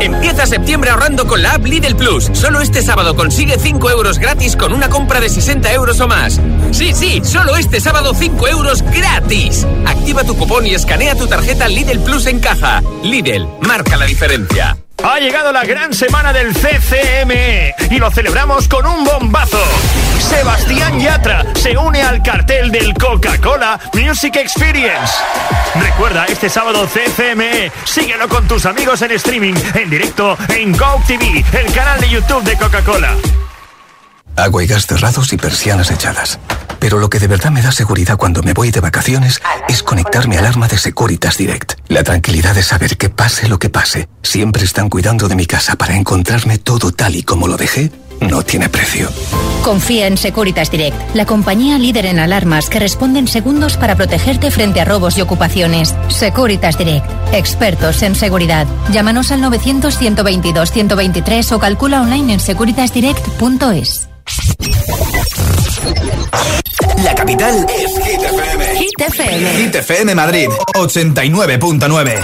Empieza 0.00 0.46
septiembre 0.46 0.90
ahorrando 0.90 1.26
con 1.26 1.42
la 1.42 1.52
app 1.52 1.64
Lidl 1.64 1.96
Plus. 1.96 2.30
Solo 2.32 2.60
este 2.60 2.82
sábado 2.82 3.16
consigue 3.16 3.58
5 3.58 3.90
euros 3.90 4.18
gratis 4.18 4.56
con 4.56 4.72
una 4.72 4.88
compra 4.88 5.20
de 5.20 5.28
60 5.28 5.72
euros 5.72 6.00
o 6.00 6.08
más. 6.08 6.40
Sí, 6.70 6.92
sí, 6.94 7.20
solo 7.24 7.56
este 7.56 7.80
sábado 7.80 8.14
5 8.14 8.48
euros 8.48 8.82
gratis. 8.82 9.66
Activa 9.86 10.24
tu 10.24 10.36
cupón 10.36 10.66
y 10.66 10.74
escanea 10.74 11.14
tu 11.14 11.26
tarjeta 11.26 11.68
Lidl 11.68 12.00
Plus 12.00 12.26
en 12.26 12.40
caja. 12.40 12.82
Lidl, 13.02 13.48
marca 13.60 13.96
la 13.96 14.06
diferencia. 14.06 14.76
Ha 15.02 15.20
llegado 15.20 15.52
la 15.52 15.64
gran 15.64 15.94
semana 15.94 16.32
del 16.32 16.52
CCME 16.54 17.74
y 17.90 17.98
lo 17.98 18.10
celebramos 18.10 18.66
con 18.66 18.84
un 18.84 19.04
bombazo. 19.04 19.37
Sebastián 20.20 21.00
Yatra 21.00 21.44
se 21.54 21.76
une 21.76 22.02
al 22.02 22.22
cartel 22.22 22.70
del 22.70 22.94
Coca-Cola 22.94 23.78
Music 23.94 24.36
Experience. 24.36 25.12
Recuerda, 25.80 26.26
este 26.26 26.48
sábado 26.48 26.86
CCME, 26.86 27.70
síguelo 27.84 28.28
con 28.28 28.46
tus 28.46 28.66
amigos 28.66 29.02
en 29.02 29.12
streaming, 29.12 29.54
en 29.74 29.90
directo 29.90 30.36
en 30.54 30.72
Go 30.76 31.00
TV, 31.06 31.44
el 31.52 31.72
canal 31.72 32.00
de 32.00 32.08
YouTube 32.08 32.42
de 32.44 32.56
Coca-Cola. 32.56 33.14
Agua 34.38 34.62
y 34.62 34.66
gas 34.66 34.86
cerrados 34.86 35.32
y 35.32 35.36
persianas 35.36 35.90
echadas. 35.90 36.38
Pero 36.78 36.98
lo 36.98 37.10
que 37.10 37.18
de 37.18 37.26
verdad 37.26 37.50
me 37.50 37.60
da 37.60 37.72
seguridad 37.72 38.16
cuando 38.16 38.42
me 38.42 38.52
voy 38.52 38.70
de 38.70 38.80
vacaciones 38.80 39.40
es 39.68 39.82
conectar 39.82 40.28
mi 40.28 40.36
alarma 40.36 40.68
de 40.68 40.78
Securitas 40.78 41.36
Direct. 41.36 41.72
La 41.88 42.04
tranquilidad 42.04 42.54
de 42.54 42.62
saber 42.62 42.96
que 42.96 43.10
pase 43.10 43.48
lo 43.48 43.58
que 43.58 43.68
pase, 43.68 44.08
siempre 44.22 44.64
están 44.64 44.88
cuidando 44.88 45.28
de 45.28 45.34
mi 45.34 45.46
casa 45.46 45.76
para 45.76 45.96
encontrarme 45.96 46.58
todo 46.58 46.92
tal 46.92 47.16
y 47.16 47.24
como 47.24 47.48
lo 47.48 47.56
dejé, 47.56 47.90
no 48.20 48.42
tiene 48.42 48.68
precio. 48.68 49.10
Confía 49.62 50.06
en 50.06 50.16
Securitas 50.16 50.70
Direct, 50.70 50.96
la 51.14 51.26
compañía 51.26 51.78
líder 51.78 52.06
en 52.06 52.20
alarmas 52.20 52.68
que 52.68 52.78
responde 52.78 53.18
en 53.18 53.28
segundos 53.28 53.76
para 53.76 53.96
protegerte 53.96 54.50
frente 54.50 54.80
a 54.80 54.84
robos 54.84 55.18
y 55.18 55.20
ocupaciones. 55.20 55.94
Securitas 56.08 56.78
Direct, 56.78 57.06
expertos 57.32 58.02
en 58.02 58.14
seguridad. 58.14 58.66
Llámanos 58.92 59.32
al 59.32 59.42
900-122-123 59.42 61.52
o 61.52 61.58
calcula 61.58 62.02
online 62.02 62.34
en 62.34 62.40
securitasdirect.es. 62.40 64.07
La 67.02 67.14
capital 67.14 67.66
es 67.68 68.04
Hit 68.04 68.20
FM. 68.20 68.76
Hit 68.76 69.00
FM. 69.00 69.50
Hit 69.56 69.74
FM 69.76 70.14
Madrid, 70.14 70.48
89.9. 70.74 72.20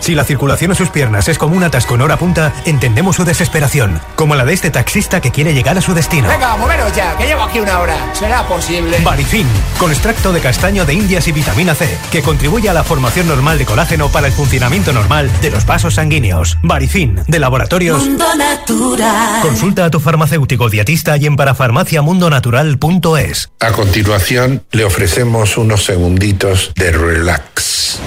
Si 0.00 0.14
la 0.14 0.24
circulación 0.24 0.72
a 0.72 0.74
sus 0.74 0.90
piernas 0.90 1.28
es 1.28 1.38
como 1.38 1.56
un 1.56 1.64
atasco 1.64 1.94
en 1.94 2.02
hora 2.02 2.16
punta, 2.16 2.52
entendemos 2.64 3.16
su 3.16 3.24
desesperación, 3.24 4.00
como 4.14 4.34
la 4.36 4.44
de 4.44 4.54
este 4.54 4.70
taxista 4.70 5.20
que 5.20 5.30
quiere 5.30 5.54
llegar 5.54 5.76
a 5.76 5.80
su 5.80 5.92
destino. 5.92 6.28
Venga, 6.28 6.56
moveros 6.56 6.94
ya, 6.94 7.16
que 7.16 7.26
llevo 7.26 7.42
aquí 7.42 7.60
una 7.60 7.78
hora. 7.80 7.96
¿Será 8.14 8.46
posible? 8.46 8.98
Barifin, 9.02 9.46
con 9.78 9.90
extracto 9.90 10.32
de 10.32 10.40
castaño 10.40 10.84
de 10.84 10.94
indias 10.94 11.26
y 11.28 11.32
vitamina 11.32 11.74
C, 11.74 11.88
que 12.10 12.22
contribuye 12.22 12.68
a 12.68 12.74
la 12.74 12.84
formación 12.84 13.28
normal 13.28 13.58
de 13.58 13.66
colágeno 13.66 14.08
para 14.08 14.28
el 14.28 14.32
funcionamiento 14.32 14.92
normal 14.92 15.30
de 15.40 15.50
los 15.50 15.66
vasos 15.66 15.94
sanguíneos. 15.94 16.58
Barifin, 16.62 17.20
de 17.26 17.38
laboratorios. 17.38 18.04
Mundo 18.04 18.26
Natural. 18.36 19.42
Consulta 19.42 19.84
a 19.84 19.90
tu 19.90 20.00
farmacéutico 20.00 20.70
dietista 20.70 21.16
y 21.16 21.26
en 21.26 21.36
parafarmaciamundonatural.es. 21.38 23.50
A 23.60 23.72
continuación, 23.72 24.64
le 24.72 24.84
ofrecemos 24.84 25.56
unos 25.56 25.84
segunditos 25.84 26.72
de 26.74 26.90
relax. 26.90 28.00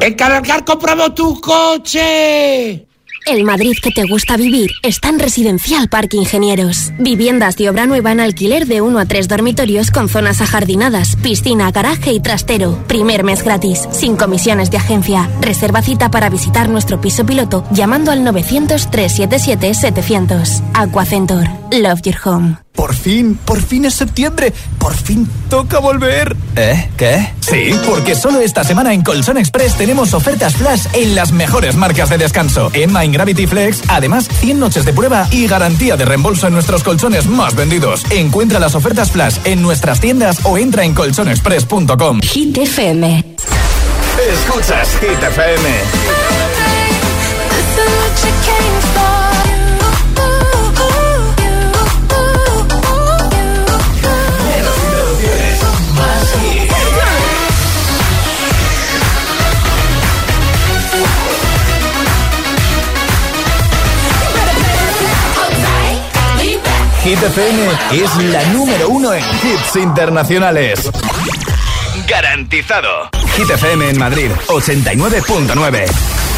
¡En 0.00 0.14
Cargar 0.14 0.64
compramos 0.64 1.14
tu 1.14 1.40
coche! 1.40 2.89
El 3.26 3.44
Madrid 3.44 3.74
que 3.80 3.90
te 3.90 4.04
gusta 4.04 4.36
vivir 4.36 4.70
está 4.82 5.08
en 5.08 5.18
Residencial 5.18 5.88
Parque 5.88 6.16
Ingenieros. 6.16 6.92
Viviendas 6.98 7.56
de 7.56 7.70
obra 7.70 7.86
nueva 7.86 8.12
en 8.12 8.20
alquiler 8.20 8.66
de 8.66 8.80
1 8.80 8.98
a 8.98 9.04
3 9.04 9.28
dormitorios 9.28 9.90
con 9.90 10.08
zonas 10.08 10.40
ajardinadas, 10.40 11.16
piscina, 11.16 11.70
garaje 11.70 12.12
y 12.12 12.20
trastero. 12.20 12.82
Primer 12.86 13.24
mes 13.24 13.44
gratis, 13.44 13.86
sin 13.92 14.16
comisiones 14.16 14.70
de 14.70 14.78
agencia. 14.78 15.28
Reserva 15.40 15.82
cita 15.82 16.10
para 16.10 16.30
visitar 16.30 16.68
nuestro 16.68 17.00
piso 17.00 17.26
piloto 17.26 17.64
llamando 17.70 18.10
al 18.10 18.24
900-377-700. 18.24 20.62
Aquacentor. 20.74 21.48
Love 21.72 22.02
your 22.02 22.16
home. 22.24 22.56
Por 22.72 22.94
fin, 22.94 23.38
por 23.44 23.60
fin 23.60 23.84
es 23.84 23.94
septiembre. 23.94 24.52
Por 24.78 24.94
fin 24.94 25.28
toca 25.48 25.78
volver. 25.78 26.36
¿Eh? 26.56 26.88
¿Qué? 26.96 27.30
Sí, 27.40 27.74
porque 27.86 28.14
solo 28.14 28.40
esta 28.40 28.64
semana 28.64 28.94
en 28.94 29.02
Colson 29.02 29.38
Express 29.38 29.74
tenemos 29.76 30.14
ofertas 30.14 30.54
flash 30.54 30.86
en 30.94 31.14
las 31.14 31.32
mejores 31.32 31.76
marcas 31.76 32.08
de 32.10 32.18
descanso. 32.18 32.70
Emma 32.72 33.04
en 33.04 33.12
Gravity 33.12 33.46
Flex, 33.46 33.82
además 33.88 34.28
100 34.40 34.58
noches 34.58 34.84
de 34.84 34.92
prueba 34.92 35.28
y 35.30 35.46
garantía 35.46 35.96
de 35.96 36.04
reembolso 36.04 36.46
en 36.46 36.54
nuestros 36.54 36.82
colchones 36.82 37.26
más 37.26 37.54
vendidos. 37.54 38.04
Encuentra 38.10 38.58
las 38.58 38.74
ofertas 38.74 39.10
flash 39.10 39.36
en 39.44 39.62
nuestras 39.62 40.00
tiendas 40.00 40.38
o 40.44 40.56
entra 40.56 40.84
en 40.84 40.94
colchonexpress.com. 40.94 42.20
Hit 42.22 42.56
FM. 42.56 43.36
Escuchas 44.32 44.88
Hit 45.00 45.22
FM. 45.22 45.70
Hit 67.10 67.24
FM 67.24 67.68
es 67.90 68.16
la 68.26 68.44
número 68.52 68.88
uno 68.88 69.12
en 69.12 69.24
hits 69.24 69.74
internacionales. 69.74 70.88
Garantizado. 72.06 73.10
Hit 73.36 73.50
FM 73.50 73.90
en 73.90 73.98
Madrid, 73.98 74.30
89.9. 74.46 76.29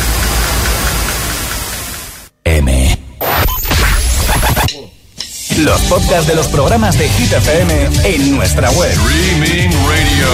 Los 5.93 6.05
podcasts 6.05 6.27
de 6.27 6.35
los 6.35 6.49
programas 6.49 6.97
de 6.97 7.07
Hit 7.07 7.35
FM 7.35 7.91
en 8.05 8.35
nuestra 8.35 8.71
web. 8.71 8.91
Streaming 8.93 9.69
Radio. 9.87 10.27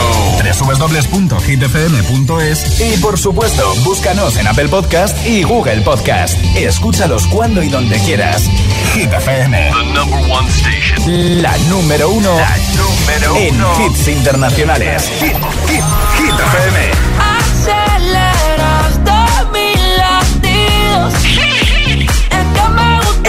www.hitfm.es 1.10 2.80
y 2.80 2.96
por 2.98 3.18
supuesto, 3.18 3.74
búscanos 3.82 4.36
en 4.36 4.46
Apple 4.46 4.68
Podcast 4.68 5.26
y 5.26 5.42
Google 5.42 5.80
Podcast. 5.80 6.38
Escúchalos 6.54 7.26
cuando 7.26 7.60
y 7.60 7.68
donde 7.70 7.98
quieras. 7.98 8.44
Hit 8.94 9.12
FM. 9.12 9.72
The 9.72 9.84
number 9.92 10.20
one 10.30 10.48
station. 10.48 11.42
La 11.42 11.58
número 11.68 12.08
uno, 12.10 12.36
La 12.38 12.56
número 12.76 13.36
en 13.38 13.56
uno. 13.56 13.84
hits 13.84 14.06
internacionales. 14.06 15.10
Hit, 15.18 15.32
hit, 15.66 15.82
Hit 16.18 16.34
FM. 16.38 16.92
Aceleras 17.40 19.00
mis 19.52 19.80
latidos. 19.96 21.14
Es 22.30 22.46
que 22.54 22.68
me 22.68 23.00
gusta. 23.00 23.28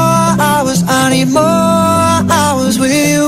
need 1.11 1.27
more 1.27 1.43
hours 2.37 2.79
with 2.79 2.93
you. 2.93 3.23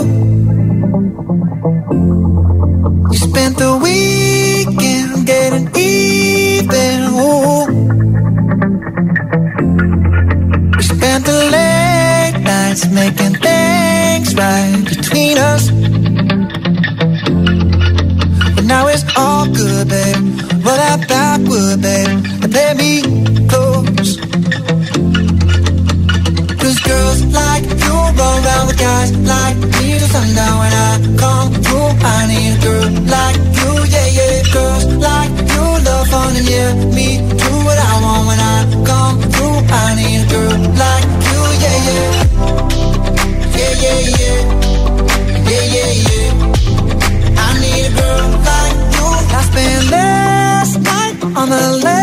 We 3.10 3.18
spent 3.18 3.58
the 3.58 3.72
weekend 3.84 5.28
getting 5.28 5.68
even. 5.76 7.00
Ooh. 7.24 7.66
We 10.78 10.84
spent 10.96 11.26
the 11.26 11.40
late 11.56 12.38
nights 12.52 12.84
making 13.00 13.36
things 13.48 14.30
right 14.36 14.84
between 14.94 15.38
us. 15.38 15.64
But 18.56 18.64
now 18.64 18.88
it's 18.88 19.04
all 19.18 19.46
good, 19.60 19.90
babe. 19.90 20.24
Roll 20.64 20.78
that 20.84 21.00
backward, 21.10 21.82
babe, 21.82 22.24
and 22.44 22.52
play 22.54 22.74
me 22.82 22.92
close. 23.50 24.03
Around 28.44 28.68
with 28.68 28.78
guys 28.80 29.12
like 29.18 29.58
me 29.58 29.98
till 30.00 30.08
sundown 30.16 30.56
when 30.60 30.74
I 30.74 30.92
come 31.24 31.50
through. 31.64 31.92
I 32.04 32.28
need 32.32 32.54
a 32.54 32.62
girl 32.66 32.90
like 33.16 33.38
you, 33.60 33.72
yeah, 33.94 34.08
yeah. 34.18 34.36
Girls 34.54 34.86
like 35.08 35.32
you 35.54 35.64
love 35.88 36.08
fun 36.12 36.36
and 36.36 36.48
yeah, 36.50 36.74
me 36.96 37.08
do 37.42 37.50
what 37.68 37.80
I 37.80 37.94
want 38.04 38.24
when 38.28 38.40
I 38.40 38.58
come 38.90 39.18
through. 39.34 39.58
I 39.70 39.96
need 40.00 40.22
a 40.24 40.28
girl 40.34 40.58
like 40.84 41.06
you, 41.30 41.42
yeah, 41.64 41.88
yeah. 41.88 42.12
Yeah, 43.58 43.74
yeah, 43.84 44.00
yeah. 44.20 44.40
Yeah, 45.50 45.66
yeah, 45.76 45.92
yeah. 46.08 47.42
I 47.46 47.50
need 47.64 47.86
a 47.88 47.94
girl 48.00 48.28
like 48.50 48.78
you. 48.96 49.08
I 49.38 49.42
spent 49.50 49.84
last 49.92 50.74
night 50.90 51.16
on 51.38 51.48
the 51.50 51.64
last 51.84 52.03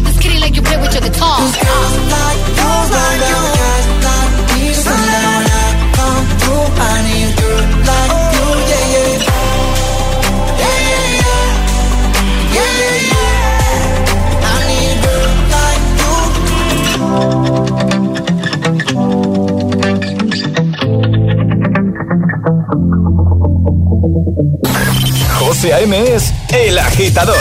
like 0.41 0.55
you 0.55 0.61
with 0.81 0.95
a 0.95 1.01
girl. 1.55 1.81
José 25.39 25.73
A.M. 25.73 26.15
es 26.15 26.33
El 26.49 26.79
Agitador. 26.79 27.35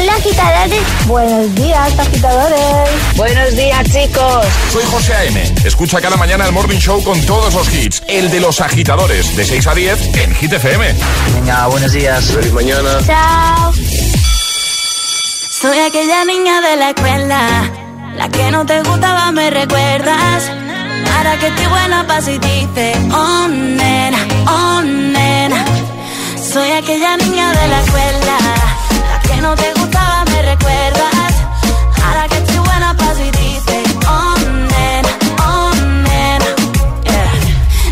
Hola 0.00 0.14
agitadores. 0.14 1.06
Buenos 1.06 1.54
días 1.56 1.98
agitadores. 1.98 3.16
Buenos 3.16 3.54
días 3.54 3.84
chicos. 3.92 4.46
Soy 4.72 4.82
José 4.90 5.14
A.M. 5.14 5.54
Escucha 5.62 6.00
cada 6.00 6.16
mañana 6.16 6.46
el 6.46 6.52
Morning 6.52 6.78
Show 6.78 7.02
con 7.02 7.20
todos 7.26 7.52
los 7.52 7.70
hits. 7.70 8.02
El 8.08 8.30
de 8.30 8.40
los 8.40 8.62
agitadores, 8.62 9.36
de 9.36 9.44
6 9.44 9.66
a 9.66 9.74
10 9.74 10.16
en 10.16 10.34
Hit 10.34 10.52
FM. 10.54 10.94
Venga, 11.34 11.66
buenos 11.66 11.92
días. 11.92 12.24
Feliz 12.24 12.50
mañana. 12.52 12.98
Chao. 13.04 13.72
Soy 15.60 15.78
aquella 15.78 16.24
niña 16.24 16.62
de 16.62 16.76
la 16.76 16.88
escuela, 16.90 17.70
la 18.16 18.28
que 18.30 18.50
no 18.50 18.64
te 18.64 18.82
gustaba, 18.82 19.30
me 19.32 19.50
recuerdas. 19.50 20.50
Ahora 21.14 21.38
que 21.38 21.48
estoy 21.48 21.66
buena 21.66 22.06
pa' 22.06 22.22
si 22.22 22.38
dices, 22.38 22.96
oh 23.12 23.48
nena, 23.48 24.18
oh 24.46 24.80
nena. 24.82 25.62
Soy 26.52 26.70
aquella 26.70 27.18
niña 27.18 27.52
de 27.52 27.68
la 27.68 27.80
escuela, 27.82 28.38
la 28.46 28.59
que 29.30 29.40
no 29.40 29.54
te 29.54 29.72
gustaba, 29.74 30.24
me 30.24 30.42
recuerdas. 30.42 31.32
Ahora 32.04 32.28
que 32.28 32.36
estoy 32.38 32.58
buena 32.58 32.94
pa' 32.96 33.14
si 33.14 33.30
dices, 33.30 33.84
oh 34.06 34.34
nena, 34.72 35.12
oh 35.46 35.70
nena. 36.06 36.48
Yeah. 37.08 37.32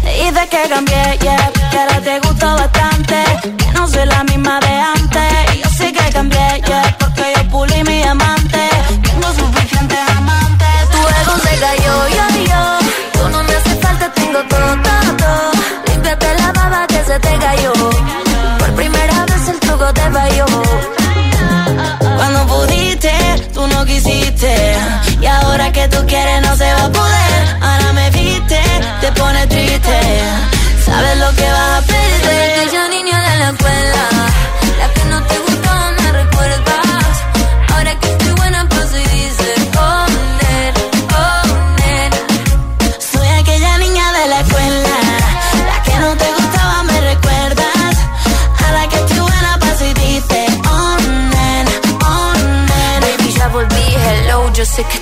Dices 0.02 0.48
que 0.52 0.62
cambié, 0.68 1.18
yeah, 1.20 1.50
que 1.70 1.78
ahora 1.78 2.00
te 2.00 2.20
gusto 2.20 2.46
bastante. 2.62 3.16
Que 3.58 3.72
no 3.72 3.86
soy 3.88 4.06
la 4.06 4.24
misma 4.24 4.58
de 4.60 4.74
antes. 4.96 5.54
Y 5.54 5.62
yo 5.62 5.68
sé 5.78 5.92
que 5.92 6.06
cambié, 6.12 6.62
yeah, 6.66 6.96
porque 6.98 7.24
yo 7.36 7.42
pulí 7.50 7.82
mi 7.84 8.02
amante. 8.02 8.62
Tengo 9.02 9.28
suficientes 9.40 9.98
amantes. 10.16 10.78
Tu 10.92 11.00
ego 11.20 11.34
se 11.44 11.54
cayó, 11.64 11.94
yo, 12.16 12.24
yo. 12.50 12.62
Tú 13.14 13.28
no 13.28 13.42
me 13.44 13.54
hace 13.54 13.74
falta, 13.84 14.12
tengo 14.12 14.40
todo, 14.52 14.72
todo, 14.86 15.16
todo. 15.22 15.52
Límpiate 15.86 16.34
la 16.40 16.52
baba 16.52 16.86
que 16.86 17.00
se 17.04 17.18
te 17.20 17.38
cayó. 17.38 17.77
Y 25.20 25.26
ahora 25.26 25.72
que 25.72 25.88
tú 25.88 26.04
quieres 26.06 26.42
no 26.42 26.56
se 26.56 26.64
va 26.64 26.84
a 26.84 26.92
poder. 26.92 27.37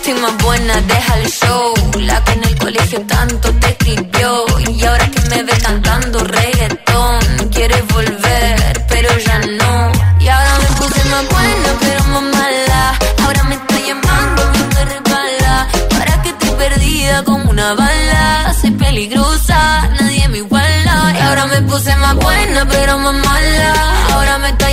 Estoy 0.07 0.23
más 0.23 0.37
buena, 0.39 0.81
deja 0.83 1.19
el 1.19 1.29
show. 1.29 1.75
La 1.99 2.23
que 2.23 2.33
en 2.33 2.45
el 2.45 2.59
colegio 2.59 3.01
tanto 3.07 3.53
te 3.55 3.69
escribió. 3.69 4.45
Y 4.69 4.85
ahora 4.85 5.11
que 5.11 5.21
me 5.31 5.43
ve 5.43 5.53
cantando 5.61 6.19
reggaetón, 6.23 7.21
quieres 7.53 7.85
volver, 7.89 8.87
pero 8.89 9.09
ya 9.19 9.39
no. 9.39 9.93
Y 10.21 10.29
ahora 10.29 10.53
me 10.61 10.77
puse 10.79 11.05
más 11.09 11.29
buena, 11.29 11.69
pero 11.81 12.05
más 12.05 12.23
mala. 12.23 12.99
Ahora 13.25 13.43
me 13.45 13.55
está 13.57 13.81
llamando, 13.81 14.43
me 14.75 14.85
resbala. 14.85 15.69
Ahora 15.95 16.23
que 16.23 16.29
estoy 16.29 16.51
perdida 16.51 17.25
como 17.25 17.51
una 17.51 17.75
bala. 17.75 18.55
Soy 18.61 18.71
peligrosa, 18.71 19.89
nadie 20.01 20.29
me 20.29 20.39
iguala. 20.39 21.15
Y 21.17 21.21
ahora 21.21 21.47
me 21.47 21.63
puse 21.63 21.97
más 21.97 22.15
buena, 22.15 22.65
pero 22.69 22.99
más 22.99 23.15
mala. 23.15 23.75
Ahora 24.13 24.39
me 24.39 24.51
está 24.51 24.66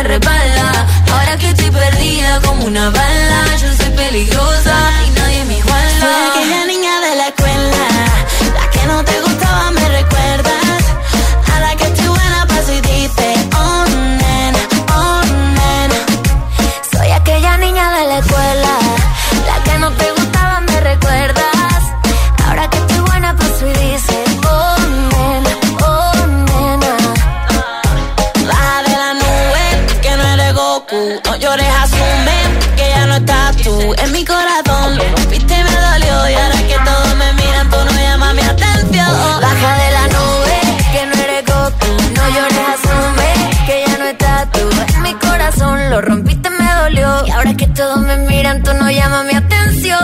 me. 0.00 0.86
Ahora 1.12 1.36
que 1.38 1.48
estoy 1.48 1.70
perdida 1.70 2.40
como 2.40 2.64
una 2.64 2.90
bala. 2.90 3.56
Yo 3.60 3.68
soy 3.76 3.90
peligrosa 3.90 4.76
y 5.06 5.10
nadie 5.10 5.21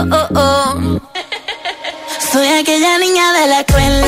Oh, 0.00 0.28
oh. 0.36 1.00
Soy 2.32 2.46
aquella 2.46 2.98
niña 2.98 3.32
de 3.32 3.46
la 3.48 3.60
escuela, 3.60 4.07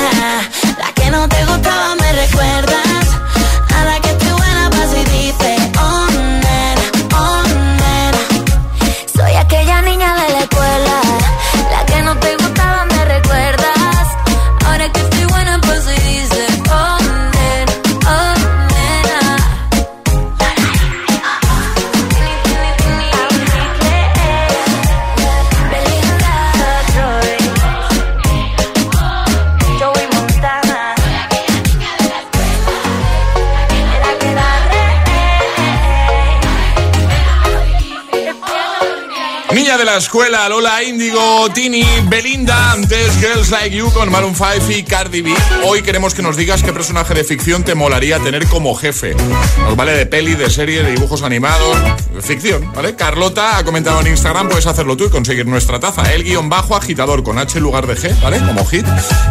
Меня 39.52 39.69
De 39.70 39.84
la 39.84 39.98
escuela, 39.98 40.48
Lola 40.48 40.82
Índigo, 40.82 41.48
Tini, 41.54 41.86
Belinda, 42.08 42.72
antes 42.72 43.16
Girls 43.20 43.50
Like 43.50 43.74
You 43.74 43.90
con 43.92 44.10
Maroon 44.10 44.34
5 44.34 44.72
y 44.76 44.82
Cardi 44.82 45.22
B. 45.22 45.32
Hoy 45.64 45.82
queremos 45.82 46.12
que 46.12 46.22
nos 46.22 46.36
digas 46.36 46.64
qué 46.64 46.72
personaje 46.72 47.14
de 47.14 47.22
ficción 47.22 47.62
te 47.62 47.76
molaría 47.76 48.18
tener 48.18 48.46
como 48.48 48.74
jefe. 48.74 49.14
Nos 49.60 49.76
vale 49.76 49.92
de 49.92 50.06
peli, 50.06 50.34
de 50.34 50.50
serie, 50.50 50.82
de 50.82 50.90
dibujos 50.90 51.22
animados, 51.22 51.78
ficción, 52.20 52.70
¿vale? 52.74 52.96
Carlota 52.96 53.58
ha 53.58 53.64
comentado 53.64 54.00
en 54.00 54.08
Instagram, 54.08 54.48
puedes 54.48 54.66
hacerlo 54.66 54.96
tú 54.96 55.04
y 55.04 55.08
conseguir 55.08 55.46
nuestra 55.46 55.78
taza. 55.78 56.12
El 56.12 56.24
guion 56.24 56.48
bajo 56.48 56.74
agitador 56.74 57.22
con 57.22 57.38
H 57.38 57.58
en 57.58 57.62
lugar 57.62 57.86
de 57.86 57.94
G, 57.94 58.20
¿vale? 58.20 58.38
Como 58.40 58.66
hit. 58.66 58.86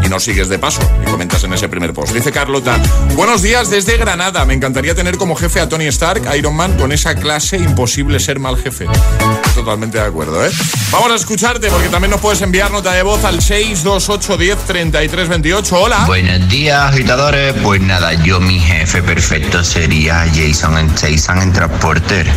Y 0.05 0.07
nos 0.07 0.23
sigues 0.23 0.47
de 0.47 0.57
paso 0.57 0.81
y 1.05 1.11
comentas 1.11 1.43
en 1.43 1.53
ese 1.53 1.67
primer 1.67 1.93
post. 1.93 2.13
Dice 2.13 2.31
Carlota, 2.31 2.79
buenos 3.15 3.41
días 3.41 3.69
desde 3.69 3.97
Granada. 3.97 4.45
Me 4.45 4.53
encantaría 4.53 4.95
tener 4.95 5.17
como 5.17 5.35
jefe 5.35 5.59
a 5.59 5.67
Tony 5.67 5.87
Stark, 5.87 6.23
Iron 6.37 6.55
Man, 6.55 6.77
con 6.77 6.93
esa 6.93 7.13
clase 7.15 7.57
imposible 7.57 8.21
ser 8.21 8.39
mal 8.39 8.55
jefe. 8.57 8.87
Totalmente 9.53 9.97
de 9.97 10.05
acuerdo, 10.05 10.28
¿eh? 10.45 10.51
Vamos 10.91 11.11
a 11.11 11.15
escucharte 11.15 11.69
porque 11.69 11.89
también 11.89 12.11
nos 12.11 12.21
puedes 12.21 12.41
enviar 12.41 12.71
nota 12.71 12.93
de 12.93 13.03
voz 13.03 13.23
al 13.23 13.41
628 13.41 14.37
10 14.37 14.57
33 14.65 15.29
28. 15.29 15.75
Hola. 15.79 16.05
Buenos 16.05 16.49
días, 16.49 16.91
agitadores. 16.91 17.53
Pues 17.63 17.81
nada, 17.81 18.13
yo 18.13 18.39
mi 18.39 18.59
jefe 18.59 19.01
perfecto 19.01 19.63
sería 19.63 20.25
Jason 20.33 20.89
Statham 20.97 21.41
en 21.41 21.53
Transporter. 21.53 22.27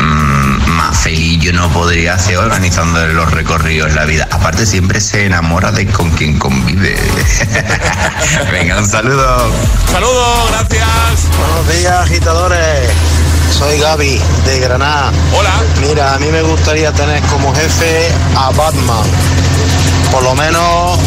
Mm, 0.00 0.47
más 0.78 0.96
feliz 0.96 1.40
yo 1.42 1.52
no 1.52 1.68
podría 1.70 2.14
hacer 2.14 2.36
organizando 2.36 3.04
los 3.08 3.30
recorridos 3.32 3.88
en 3.88 3.96
la 3.96 4.04
vida. 4.04 4.28
Aparte 4.30 4.64
siempre 4.64 5.00
se 5.00 5.26
enamora 5.26 5.72
de 5.72 5.86
con 5.88 6.08
quien 6.10 6.38
convive. 6.38 6.96
Venga, 8.52 8.78
un 8.78 8.88
saludo. 8.88 9.50
Saludos, 9.90 10.50
gracias. 10.50 11.28
Buenos 11.36 11.76
días, 11.76 11.92
agitadores. 11.92 12.90
Soy 13.50 13.80
Gaby, 13.80 14.20
de 14.46 14.60
Granada. 14.60 15.10
Hola. 15.36 15.50
Mira, 15.80 16.14
a 16.14 16.18
mí 16.20 16.28
me 16.30 16.42
gustaría 16.42 16.92
tener 16.92 17.20
como 17.22 17.52
jefe 17.54 18.08
a 18.36 18.50
Batman. 18.50 19.06
Por 20.12 20.22
lo 20.22 20.36
menos 20.36 21.00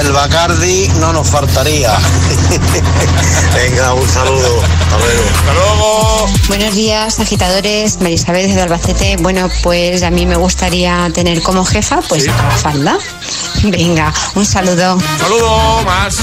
el 0.00 0.12
Bacardi 0.12 0.88
no 1.00 1.12
nos 1.12 1.28
faltaría. 1.28 1.92
Venga, 3.54 3.94
un 3.94 4.08
saludo. 4.08 4.62
Hasta 4.62 4.98
luego. 4.98 5.22
Hasta 5.34 5.52
luego. 5.54 6.26
Buenos 6.48 6.74
días, 6.74 7.20
agitadores. 7.20 8.00
Marisabel 8.00 8.46
desde 8.46 8.62
Albacete. 8.62 9.16
Bueno, 9.18 9.48
pues 9.62 10.02
a 10.02 10.10
mí 10.10 10.26
me 10.26 10.36
gustaría 10.36 11.10
tener 11.12 11.42
como 11.42 11.64
jefa, 11.64 12.00
pues 12.08 12.28
a 12.28 12.50
Falda. 12.50 12.98
Venga, 13.64 14.12
un 14.34 14.44
saludo. 14.44 14.98
Saludo, 15.18 15.82
más. 15.84 16.16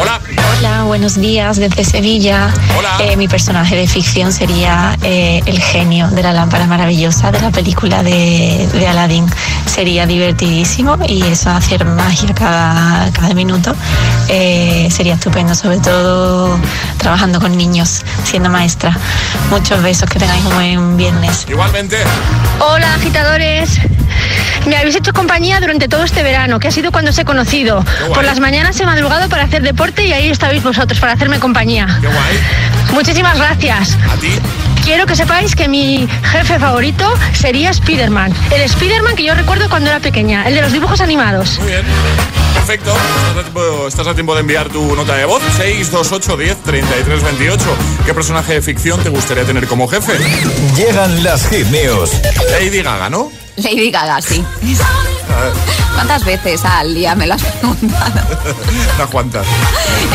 Hola. 0.00 0.20
Hola, 0.58 0.82
buenos 0.84 1.14
días 1.20 1.56
desde 1.56 1.84
Sevilla. 1.84 2.50
Eh, 3.00 3.16
mi 3.16 3.28
personaje 3.28 3.76
de 3.76 3.86
ficción 3.86 4.32
sería 4.32 4.96
eh, 5.02 5.40
el 5.46 5.60
genio 5.60 6.08
de 6.08 6.22
la 6.22 6.32
lámpara 6.32 6.66
maravillosa 6.66 7.30
de 7.30 7.40
la 7.40 7.50
película 7.50 8.02
de, 8.02 8.68
de 8.72 8.88
Aladdin. 8.88 9.26
Sería 9.66 10.06
divertidísimo 10.06 10.96
y 11.06 11.22
eso, 11.22 11.50
hacer 11.50 11.84
magia 11.84 12.34
cada, 12.34 13.10
cada 13.12 13.34
minuto, 13.34 13.74
eh, 14.28 14.88
sería 14.90 15.14
estupendo, 15.14 15.54
sobre 15.54 15.78
todo 15.78 16.58
trabajando 16.98 17.40
con 17.40 17.56
niños, 17.56 18.02
siendo 18.24 18.50
maestra. 18.50 18.96
Muchos 19.50 19.82
besos, 19.82 20.08
que 20.10 20.18
tengáis 20.18 20.44
un 20.44 20.54
buen 20.54 20.96
viernes. 20.96 21.46
Igualmente. 21.48 21.98
Hola, 22.60 22.94
agitadores. 22.94 23.80
Me 24.66 24.76
habéis 24.76 24.96
hecho 24.96 25.12
compañía 25.12 25.60
durante 25.60 25.88
todo 25.88 26.04
este 26.04 26.22
verano, 26.22 26.58
que 26.58 26.68
ha 26.68 26.70
sido 26.70 26.92
cuando 26.92 27.10
os 27.10 27.18
he 27.18 27.24
conocido. 27.24 27.84
Por 28.12 28.24
las 28.24 28.40
mañanas 28.40 28.78
he 28.80 28.84
madrugado 28.84 29.28
para 29.28 29.44
hacer 29.44 29.62
deporte 29.62 29.87
y 29.96 30.12
ahí 30.12 30.30
estabais 30.30 30.62
vosotros 30.62 31.00
para 31.00 31.12
hacerme 31.12 31.38
compañía. 31.38 31.86
Qué 32.00 32.06
guay. 32.06 32.38
Muchísimas 32.92 33.36
gracias. 33.38 33.96
A 34.10 34.16
ti. 34.16 34.30
Quiero 34.84 35.06
que 35.06 35.14
sepáis 35.16 35.54
que 35.54 35.68
mi 35.68 36.08
jefe 36.22 36.58
favorito 36.58 37.12
sería 37.34 37.70
Spider-Man. 37.70 38.32
El 38.50 38.62
Spider-Man 38.62 39.16
que 39.16 39.24
yo 39.24 39.34
recuerdo 39.34 39.68
cuando 39.68 39.90
era 39.90 40.00
pequeña, 40.00 40.46
el 40.48 40.54
de 40.54 40.62
los 40.62 40.72
dibujos 40.72 41.00
animados. 41.00 41.58
Muy 41.58 41.68
bien. 41.68 41.82
Perfecto. 42.54 42.94
Estás 42.94 43.36
a 43.36 43.42
tiempo, 43.42 43.88
estás 43.88 44.06
a 44.06 44.14
tiempo 44.14 44.34
de 44.34 44.40
enviar 44.40 44.68
tu 44.68 44.94
nota 44.94 45.14
de 45.16 45.24
voz. 45.24 45.42
628 45.56 46.36
10 46.36 46.62
33 46.62 47.22
28. 47.22 47.64
¿Qué 48.04 48.14
personaje 48.14 48.54
de 48.54 48.62
ficción 48.62 49.02
te 49.02 49.08
gustaría 49.08 49.44
tener 49.44 49.66
como 49.66 49.88
jefe? 49.88 50.12
Llegan 50.76 51.22
las 51.22 51.48
hit 51.48 51.66
news. 51.68 52.10
Lady 52.50 52.82
Gaga, 52.82 53.10
¿no? 53.10 53.30
Lady 53.56 53.90
Gaga, 53.90 54.20
sí. 54.20 54.44
¿Cuántas 55.94 56.24
veces 56.24 56.64
al 56.64 56.94
día 56.94 57.14
me 57.14 57.26
lo 57.26 57.34
has 57.34 57.42
preguntado? 57.42 58.20
Unas 58.96 59.10
cuantas. 59.10 59.46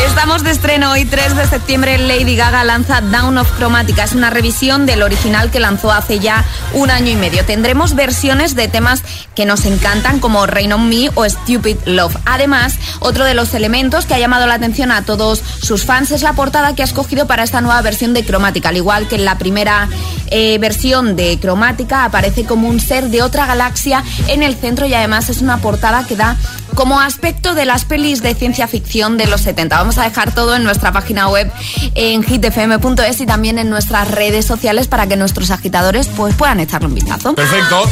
Estamos 0.06 0.44
de 0.44 0.52
estreno 0.52 0.92
hoy, 0.92 1.04
3 1.06 1.36
de 1.36 1.48
septiembre. 1.48 1.98
Lady 1.98 2.36
Gaga 2.36 2.64
lanza 2.64 3.02
Down 3.02 3.38
of 3.38 3.52
Chromatica. 3.58 4.04
Es 4.04 4.14
una 4.14 4.30
revisión 4.30 4.86
del 4.86 5.04
original 5.04 5.52
que 5.52 5.60
lanzó 5.60 5.92
hace 5.92 6.20
ya 6.20 6.46
un 6.74 6.90
año 6.90 7.12
y 7.12 7.16
medio. 7.16 7.44
Tendremos 7.46 7.96
versiones 7.96 8.56
de 8.56 8.70
temas 8.70 9.04
que 9.36 9.46
nos 9.46 9.66
encantan, 9.66 10.20
como 10.20 10.46
Rain 10.46 10.74
on 10.74 10.88
Me 10.88 11.10
o 11.16 11.28
Stupid 11.28 11.78
Love. 11.86 12.16
Además, 12.26 12.76
otro 13.00 13.26
de 13.26 13.34
los 13.34 13.54
elementos 13.54 14.06
que 14.06 14.14
ha 14.14 14.20
llamado 14.20 14.48
la 14.48 14.56
atención 14.56 14.92
a 14.92 15.04
todos 15.04 15.44
sus 15.62 15.86
fans 15.86 16.12
es 16.12 16.22
la 16.22 16.34
portada 16.34 16.76
que 16.76 16.82
ha 16.82 16.86
escogido 16.86 17.28
para 17.28 17.44
esta 17.44 17.62
nueva 17.62 17.82
versión 17.82 18.14
de 18.14 18.24
Chromatica. 18.26 18.70
Al 18.70 18.78
igual 18.78 19.08
que 19.08 19.16
en 19.16 19.26
la 19.26 19.38
primera 19.38 19.90
eh, 20.28 20.58
versión 20.60 21.16
de 21.16 21.38
Chromatica, 21.40 22.06
aparece 22.06 22.46
como 22.46 22.68
un 22.68 22.80
ser 22.80 23.10
de 23.10 23.22
otra 23.22 23.46
galaxia 23.46 24.04
en 24.28 24.44
el 24.44 24.56
centro 24.56 24.88
y 24.88 24.94
además 24.94 25.13
es 25.18 25.42
una 25.42 25.58
portada 25.58 26.06
que 26.06 26.16
da 26.16 26.36
como 26.76 27.00
aspecto 27.00 27.54
de 27.54 27.66
las 27.66 27.86
pelis 27.86 28.22
de 28.24 28.34
ciencia 28.34 28.68
ficción 28.68 29.18
de 29.18 29.28
los 29.28 29.42
70. 29.42 29.78
Vamos 29.78 29.98
a 29.98 30.04
dejar 30.04 30.34
todo 30.34 30.56
en 30.56 30.64
nuestra 30.64 30.92
página 30.92 31.30
web 31.30 31.52
en 31.94 32.24
hitfm.es 32.24 33.22
y 33.22 33.26
también 33.26 33.60
en 33.60 33.70
nuestras 33.70 34.10
redes 34.10 34.46
sociales 34.46 34.88
para 34.88 35.08
que 35.08 35.16
nuestros 35.16 35.52
agitadores 35.52 36.08
pues, 36.08 36.34
puedan 36.36 36.60
echarle 36.60 36.88
un 36.88 36.96
vistazo. 36.96 37.34
Perfecto. 37.36 37.84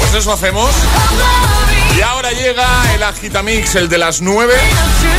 Pues 0.00 0.14
eso 0.14 0.32
hacemos. 0.32 0.70
Y 1.96 2.02
ahora 2.02 2.30
llega 2.30 2.94
el 2.94 3.02
agitamix, 3.02 3.74
el 3.74 3.88
de 3.88 3.98
las 3.98 4.20
9, 4.20 4.54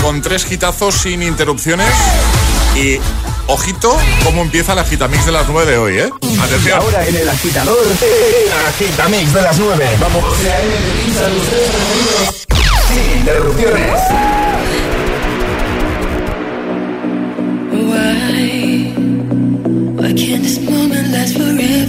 con 0.02 0.22
tres 0.22 0.46
gitazos 0.46 0.96
sin 0.96 1.22
interrupciones. 1.22 1.94
Y 2.76 3.00
ojito 3.50 3.98
cómo 4.24 4.42
empieza 4.42 4.74
el 4.74 4.80
agitamix 4.80 5.26
de 5.26 5.32
las 5.32 5.50
9 5.50 5.72
de 5.72 5.78
hoy, 5.78 5.98
¿eh? 5.98 6.10
Atención. 6.42 6.80
Ahora 6.80 7.06
en 7.08 7.16
el 7.16 7.28
agitador, 7.28 7.78
el 7.84 8.52
agitamix 8.68 9.34
de 9.34 9.42
las 9.42 9.60
9. 9.60 9.86
Vamos. 10.00 10.24
Sin 12.88 13.20
interrupciones. 13.20 14.02
Why? 17.72 18.94
Why 19.98 20.14
can't 20.14 20.44
this 20.44 20.60
moment 20.62 21.12
last 21.12 21.36
forever? 21.36 21.89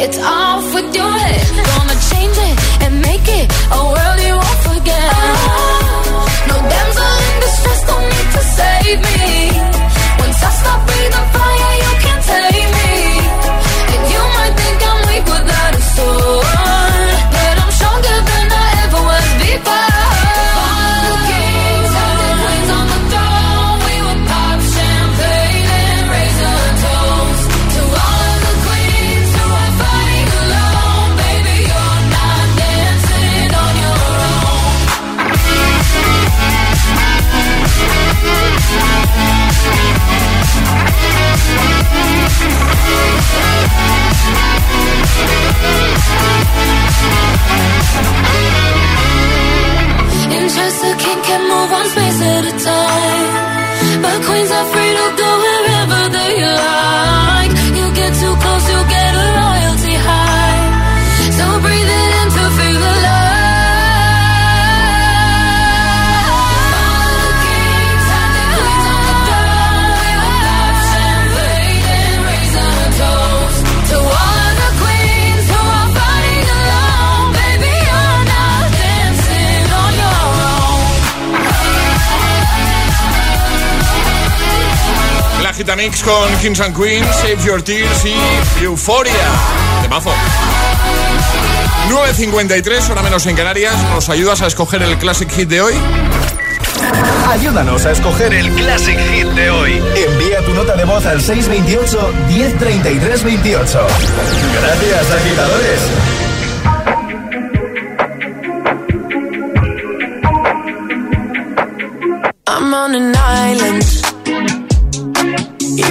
It's 0.00 0.16
off, 0.18 0.72
with 0.72 0.94
your 0.94 1.10
doing. 1.10 1.47
Mix 85.78 86.02
con 86.02 86.28
Kings 86.40 86.58
and 86.58 86.76
Queens, 86.76 87.06
Save 87.18 87.38
Your 87.44 87.62
Tears 87.62 88.04
y 88.04 88.64
Euphoria. 88.64 89.12
De 89.80 89.88
mazo. 89.88 90.10
9.53, 91.88 92.90
hora 92.90 93.00
menos 93.00 93.24
en 93.26 93.36
Canarias. 93.36 93.76
¿Nos 93.94 94.08
ayudas 94.08 94.42
a 94.42 94.48
escoger 94.48 94.82
el 94.82 94.98
Classic 94.98 95.30
Hit 95.30 95.48
de 95.48 95.60
hoy? 95.60 95.74
Ayúdanos 97.28 97.86
a 97.86 97.92
escoger 97.92 98.34
el 98.34 98.50
Classic 98.54 98.98
Hit 98.98 99.28
de 99.28 99.50
hoy. 99.50 99.80
Envía 99.94 100.44
tu 100.44 100.52
nota 100.52 100.74
de 100.74 100.84
voz 100.84 101.06
al 101.06 101.20
628 101.20 102.12
1033 102.26 103.22
28. 103.22 103.86
Gracias, 104.60 105.10
agitadores. 105.12 105.80
I'm 112.48 112.74
on 112.74 112.96
an 112.96 113.14
island. 113.14 114.07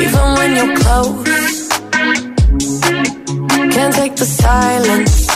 Even 0.03 0.25
when 0.37 0.55
you're 0.57 0.75
close, 0.77 1.67
can't 3.73 3.93
take 3.93 4.15
the 4.15 4.25
silence. 4.25 5.27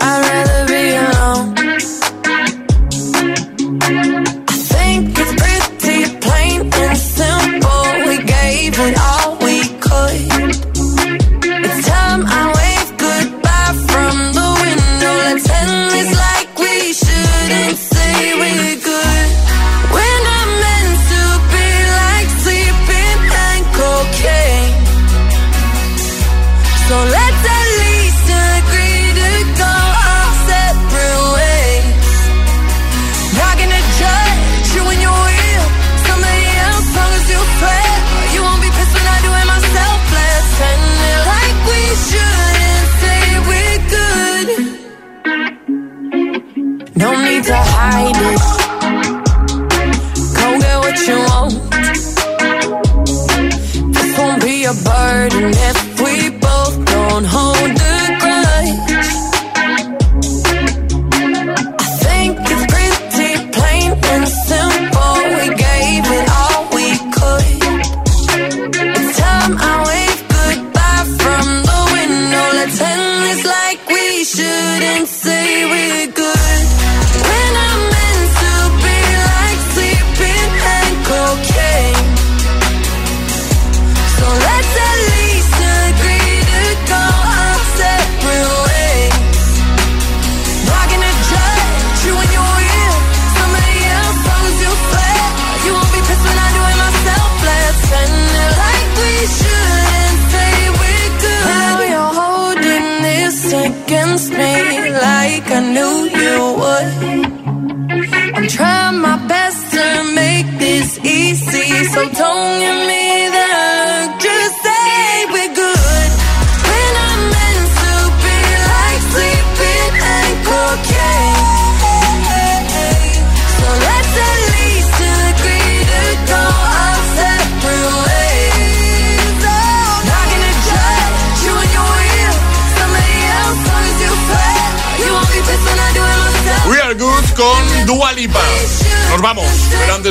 I'd 0.00 0.20
rather 0.28 0.51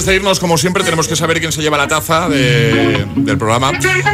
de 0.06 0.16
irnos, 0.16 0.40
como 0.40 0.58
siempre, 0.58 0.84
tenemos 0.84 1.08
que 1.08 1.16
saber 1.16 1.40
quién 1.40 1.52
se 1.52 1.62
lleva 1.62 1.78
la 1.78 1.88
taza 1.88 2.28
de- 2.30 3.06
del 3.16 3.38
programa. 3.38 3.72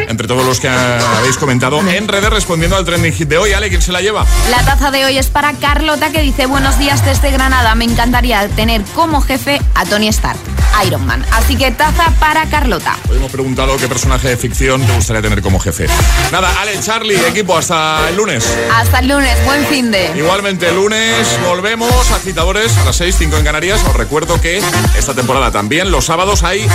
Entre 0.08 0.28
todos 0.28 0.46
los 0.46 0.60
que 0.60 0.68
habéis 0.70 1.38
comentado 1.38 1.80
en 1.88 2.08
redes 2.08 2.30
respondiendo 2.30 2.76
al 2.78 2.86
trending 2.86 3.14
hit 3.14 3.28
de 3.30 3.38
hoy. 3.38 3.54
Ale, 3.54 3.70
¿quién 3.70 3.82
se 3.82 3.92
la 3.92 4.02
lleva? 4.02 4.26
La 4.50 4.64
taza 4.64 4.92
de 4.92 5.06
hoy 5.06 5.18
es 5.18 5.28
para 5.28 5.54
Carlota 5.54 6.12
que 6.12 6.22
dice 6.22 6.46
buenos 6.46 6.78
días 6.80 7.04
desde 7.06 7.32
Granada. 7.32 7.76
Me 7.76 7.86
encantaría 7.86 8.48
tener 8.50 8.82
como 8.96 9.22
jefe 9.22 9.62
a 9.76 9.86
Tony 9.86 10.08
Stark, 10.10 10.40
Iron 10.86 11.06
Man. 11.06 11.26
Así 11.32 11.56
que 11.56 11.72
taza 11.72 12.12
para 12.20 12.46
Carlota. 12.50 12.98
Hoy 13.10 13.18
hemos 13.18 13.32
preguntado 13.32 13.78
qué 13.78 13.88
personaje 13.88 14.30
de 14.30 14.38
ficción 14.38 14.86
te 14.86 14.94
gustaría 14.94 15.22
tener 15.22 15.42
como 15.42 15.60
jefe. 15.60 15.88
Nada, 16.32 16.54
Ale, 16.60 16.80
Charlie, 16.80 17.16
equipo, 17.28 17.58
hasta 17.58 18.10
el 18.10 18.16
lunes. 18.16 18.46
Hasta 18.74 19.00
el 19.00 19.08
lunes, 19.08 19.44
buen 19.46 19.66
fin 19.66 19.92
de. 19.92 20.12
Igualmente, 20.16 20.70
el 20.70 20.76
lunes 20.76 21.28
volvemos, 21.48 22.12
agitadores, 22.12 22.78
a 22.78 22.86
las 22.86 22.96
6, 22.98 23.16
5 23.18 23.38
en 23.38 23.44
Canarias. 23.44 23.82
Os 23.88 23.96
recuerdo 23.96 24.40
que 24.40 24.62
esta 24.98 25.14
temporada 25.14 25.52
también, 25.52 25.92
los 25.92 26.06
sábados 26.06 26.44
hay 26.44 26.68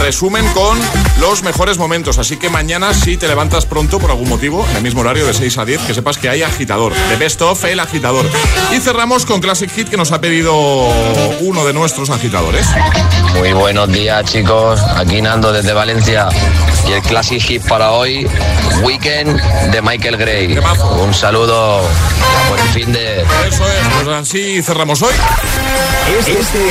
resumen 0.00 0.46
con 0.48 0.78
los 1.20 1.42
mejores 1.42 1.78
momentos. 1.78 2.18
Así 2.18 2.36
que 2.36 2.50
mañana, 2.50 2.94
si 2.94 3.16
te 3.16 3.28
levantas 3.28 3.66
pronto 3.66 3.98
por 3.98 4.10
algún 4.10 4.28
motivo, 4.28 4.66
en 4.70 4.76
el 4.76 4.82
mismo 4.82 5.00
horario 5.00 5.26
de 5.26 5.34
6 5.34 5.58
a 5.58 5.64
10, 5.64 5.82
que 5.82 5.94
sepas 5.94 6.18
que 6.18 6.28
hay 6.28 6.42
agitador. 6.42 6.92
De 7.08 7.16
Best 7.16 7.40
of, 7.42 7.64
el 7.64 7.80
agitador. 7.80 8.26
Y 8.74 8.80
cerramos 8.80 9.26
con 9.26 9.40
Classic 9.40 9.70
Hit 9.70 9.88
que 9.88 9.96
nos 9.96 10.12
ha 10.12 10.20
pedido 10.20 10.54
uno 11.40 11.64
de 11.64 11.72
nuestros 11.72 12.10
agitadores. 12.10 12.66
Muy 13.38 13.43
buenos 13.52 13.92
días 13.92 14.24
chicos, 14.24 14.80
aquí 14.96 15.20
Nando 15.20 15.52
desde 15.52 15.72
Valencia 15.72 16.28
y 16.88 16.92
el 16.92 17.02
Classic 17.02 17.40
Hit 17.40 17.62
para 17.68 17.90
hoy, 17.92 18.26
Weekend 18.82 19.40
de 19.70 19.82
Michael 19.82 20.16
Gray. 20.16 20.58
Un 21.00 21.12
saludo, 21.12 21.82
buen 22.48 22.68
fin 22.72 22.92
de... 22.92 23.20
Eso 23.20 23.66
es, 23.66 24.02
pues 24.02 24.08
así 24.08 24.62
cerramos 24.62 25.02
hoy. 25.02 25.14
Este, 26.18 26.32
este 26.32 26.70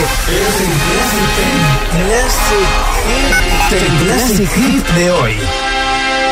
es 3.72 3.84
el 3.84 3.88
Classic 4.06 4.50
Hit 4.50 4.88
de 4.90 5.12
hoy. 5.12 5.40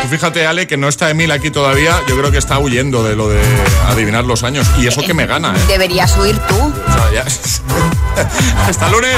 Tú 0.02 0.08
fíjate, 0.08 0.46
Ale, 0.46 0.68
que 0.68 0.78
no 0.78 0.88
está 0.88 1.10
Emil 1.10 1.32
aquí 1.32 1.52
todavía. 1.52 2.00
Yo 2.08 2.18
creo 2.18 2.32
que 2.32 2.38
está 2.38 2.60
huyendo 2.60 3.04
de 3.04 3.16
lo 3.16 3.30
de 3.30 3.42
adivinar 3.88 4.24
los 4.24 4.44
años. 4.44 4.68
Y 4.80 4.88
eso 4.88 5.02
que 5.02 5.14
me 5.14 5.26
gana, 5.26 5.54
¿eh? 5.56 5.62
Deberías 5.68 6.18
huir 6.18 6.38
tú. 6.40 6.56
O 6.56 6.94
sea, 6.94 7.12
ya. 7.14 7.26
Hasta 8.68 8.90
lunes. 8.90 9.18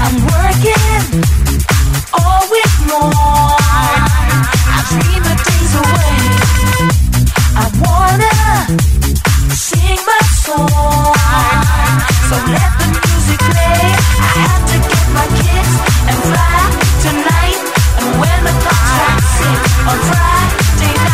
I'm 0.00 0.24
working 0.26 1.22
all 2.14 2.48
Friday 12.28 12.44
night 20.94 21.07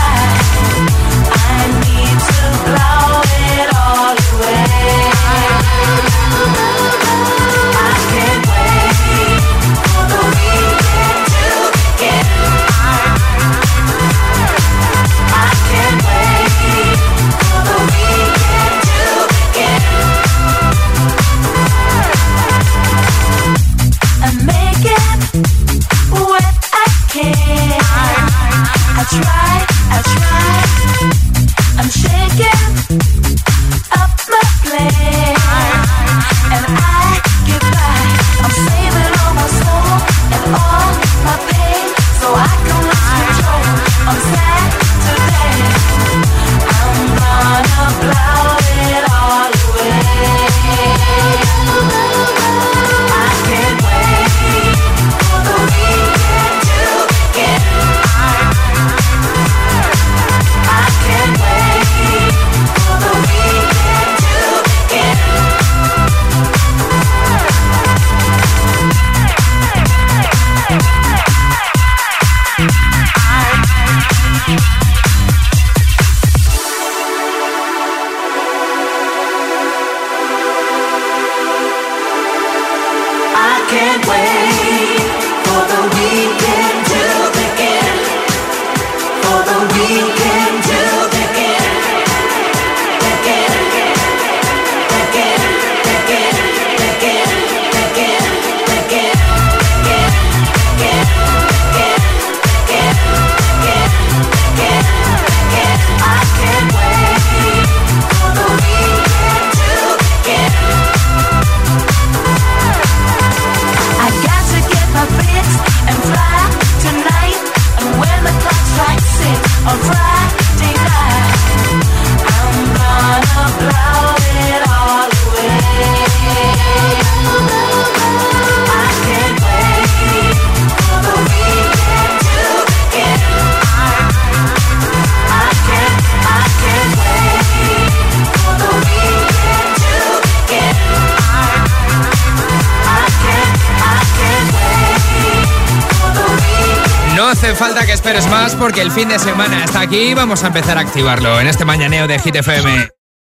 esperes 148.04 148.28
más 148.28 148.54
porque 148.54 148.82
el 148.82 148.90
fin 148.90 149.08
de 149.08 149.18
semana 149.18 149.64
está 149.64 149.80
aquí 149.80 150.10
y 150.10 150.14
vamos 150.14 150.44
a 150.44 150.48
empezar 150.48 150.76
a 150.76 150.82
activarlo 150.82 151.40
en 151.40 151.46
este 151.46 151.64
mañaneo 151.64 152.06
de 152.06 152.18
Hit 152.18 152.36
FM. 152.36 152.93